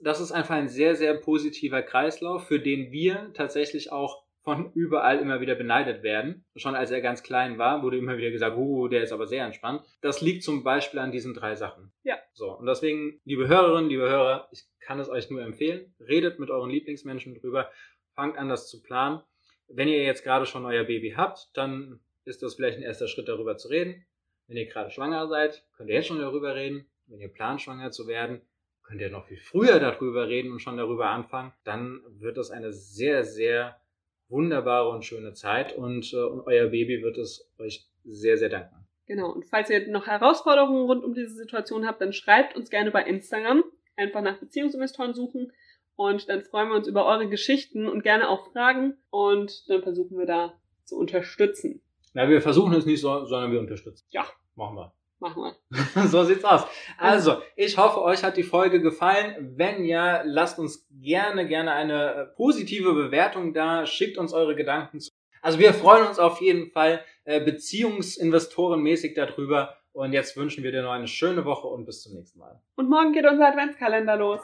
Das 0.00 0.20
ist 0.20 0.32
einfach 0.32 0.54
ein 0.54 0.68
sehr, 0.68 0.96
sehr 0.96 1.14
positiver 1.14 1.82
Kreislauf, 1.82 2.46
für 2.46 2.60
den 2.60 2.90
wir 2.92 3.32
tatsächlich 3.34 3.92
auch 3.92 4.22
von 4.42 4.72
überall 4.72 5.18
immer 5.18 5.40
wieder 5.40 5.54
beneidet 5.54 6.02
werden. 6.02 6.44
Schon 6.56 6.74
als 6.74 6.90
er 6.90 7.00
ganz 7.02 7.22
klein 7.22 7.58
war, 7.58 7.82
wurde 7.82 7.98
immer 7.98 8.16
wieder 8.16 8.30
gesagt, 8.30 8.56
uh, 8.56 8.88
der 8.88 9.02
ist 9.02 9.12
aber 9.12 9.26
sehr 9.26 9.44
entspannt. 9.44 9.82
Das 10.00 10.20
liegt 10.20 10.42
zum 10.42 10.64
Beispiel 10.64 10.98
an 10.98 11.12
diesen 11.12 11.34
drei 11.34 11.56
Sachen. 11.56 11.92
Ja. 12.04 12.16
So. 12.32 12.52
Und 12.52 12.66
deswegen, 12.66 13.20
liebe 13.24 13.48
Hörerinnen, 13.48 13.90
liebe 13.90 14.08
Hörer, 14.08 14.48
ich 14.50 14.64
kann 14.80 14.98
es 14.98 15.10
euch 15.10 15.30
nur 15.30 15.42
empfehlen. 15.42 15.94
Redet 16.00 16.38
mit 16.38 16.50
euren 16.50 16.70
Lieblingsmenschen 16.70 17.34
drüber. 17.34 17.70
Fangt 18.14 18.38
an, 18.38 18.48
das 18.48 18.68
zu 18.68 18.82
planen. 18.82 19.20
Wenn 19.68 19.88
ihr 19.88 20.02
jetzt 20.02 20.24
gerade 20.24 20.46
schon 20.46 20.64
euer 20.64 20.84
Baby 20.84 21.14
habt, 21.16 21.50
dann 21.54 22.00
ist 22.24 22.42
das 22.42 22.54
vielleicht 22.54 22.78
ein 22.78 22.82
erster 22.82 23.08
Schritt, 23.08 23.28
darüber 23.28 23.56
zu 23.56 23.68
reden. 23.68 24.04
Wenn 24.46 24.56
ihr 24.56 24.66
gerade 24.66 24.90
schwanger 24.90 25.28
seid, 25.28 25.64
könnt 25.76 25.90
ihr 25.90 25.96
jetzt 25.96 26.08
schon 26.08 26.18
darüber 26.18 26.54
reden. 26.54 26.86
Wenn 27.06 27.20
ihr 27.20 27.28
plant, 27.28 27.62
schwanger 27.62 27.90
zu 27.90 28.06
werden, 28.06 28.40
könnt 28.90 29.00
ihr 29.00 29.10
noch 29.10 29.26
viel 29.26 29.38
früher 29.38 29.78
darüber 29.78 30.28
reden 30.28 30.50
und 30.50 30.58
schon 30.58 30.76
darüber 30.76 31.10
anfangen, 31.10 31.52
dann 31.62 32.00
wird 32.18 32.36
das 32.36 32.50
eine 32.50 32.72
sehr, 32.72 33.24
sehr 33.24 33.80
wunderbare 34.28 34.90
und 34.90 35.04
schöne 35.04 35.32
Zeit 35.32 35.76
und, 35.76 36.12
äh, 36.12 36.16
und 36.16 36.40
euer 36.46 36.68
Baby 36.68 37.00
wird 37.02 37.16
es 37.16 37.48
euch 37.58 37.86
sehr, 38.04 38.36
sehr 38.36 38.48
danken. 38.48 38.74
Genau, 39.06 39.30
und 39.30 39.46
falls 39.46 39.70
ihr 39.70 39.88
noch 39.88 40.06
Herausforderungen 40.06 40.86
rund 40.86 41.04
um 41.04 41.14
diese 41.14 41.34
Situation 41.34 41.86
habt, 41.86 42.00
dann 42.00 42.12
schreibt 42.12 42.56
uns 42.56 42.70
gerne 42.70 42.90
bei 42.90 43.02
Instagram. 43.04 43.64
Einfach 43.96 44.22
nach 44.22 44.38
Beziehungsinvestoren 44.38 45.14
suchen 45.14 45.52
und 45.94 46.28
dann 46.28 46.42
freuen 46.42 46.70
wir 46.70 46.76
uns 46.76 46.88
über 46.88 47.06
eure 47.06 47.28
Geschichten 47.28 47.88
und 47.88 48.02
gerne 48.02 48.28
auch 48.28 48.52
Fragen 48.52 48.96
und 49.10 49.68
dann 49.68 49.82
versuchen 49.82 50.18
wir 50.18 50.26
da 50.26 50.58
zu 50.84 50.96
unterstützen. 50.96 51.82
Na, 52.14 52.28
wir 52.28 52.40
versuchen 52.40 52.72
es 52.74 52.86
nicht 52.86 53.00
so, 53.00 53.24
sondern 53.24 53.52
wir 53.52 53.60
unterstützen. 53.60 54.06
Ja. 54.10 54.26
Machen 54.56 54.76
wir. 54.76 54.92
Machen 55.20 55.42
wir. 55.42 56.08
so 56.08 56.24
sieht's 56.24 56.44
aus. 56.44 56.66
Also, 56.98 57.42
ich 57.54 57.76
hoffe, 57.76 58.02
euch 58.02 58.24
hat 58.24 58.38
die 58.38 58.42
Folge 58.42 58.80
gefallen. 58.80 59.54
Wenn 59.56 59.84
ja, 59.84 60.22
lasst 60.24 60.58
uns 60.58 60.88
gerne, 60.90 61.46
gerne 61.46 61.72
eine 61.72 62.14
äh, 62.14 62.24
positive 62.36 62.94
Bewertung 62.94 63.52
da. 63.52 63.84
Schickt 63.84 64.16
uns 64.16 64.32
eure 64.32 64.56
Gedanken 64.56 65.00
zu. 65.00 65.10
Also, 65.42 65.58
wir 65.58 65.74
freuen 65.74 66.06
uns 66.06 66.18
auf 66.18 66.40
jeden 66.40 66.70
Fall 66.70 67.04
äh, 67.24 67.44
beziehungsinvestorenmäßig 67.44 69.14
darüber. 69.14 69.76
Und 69.92 70.12
jetzt 70.12 70.36
wünschen 70.36 70.64
wir 70.64 70.72
dir 70.72 70.82
noch 70.82 70.92
eine 70.92 71.08
schöne 71.08 71.44
Woche 71.44 71.66
und 71.66 71.84
bis 71.84 72.02
zum 72.02 72.14
nächsten 72.14 72.38
Mal. 72.38 72.60
Und 72.76 72.88
morgen 72.88 73.12
geht 73.12 73.26
unser 73.26 73.48
Adventskalender 73.48 74.16
los. 74.16 74.40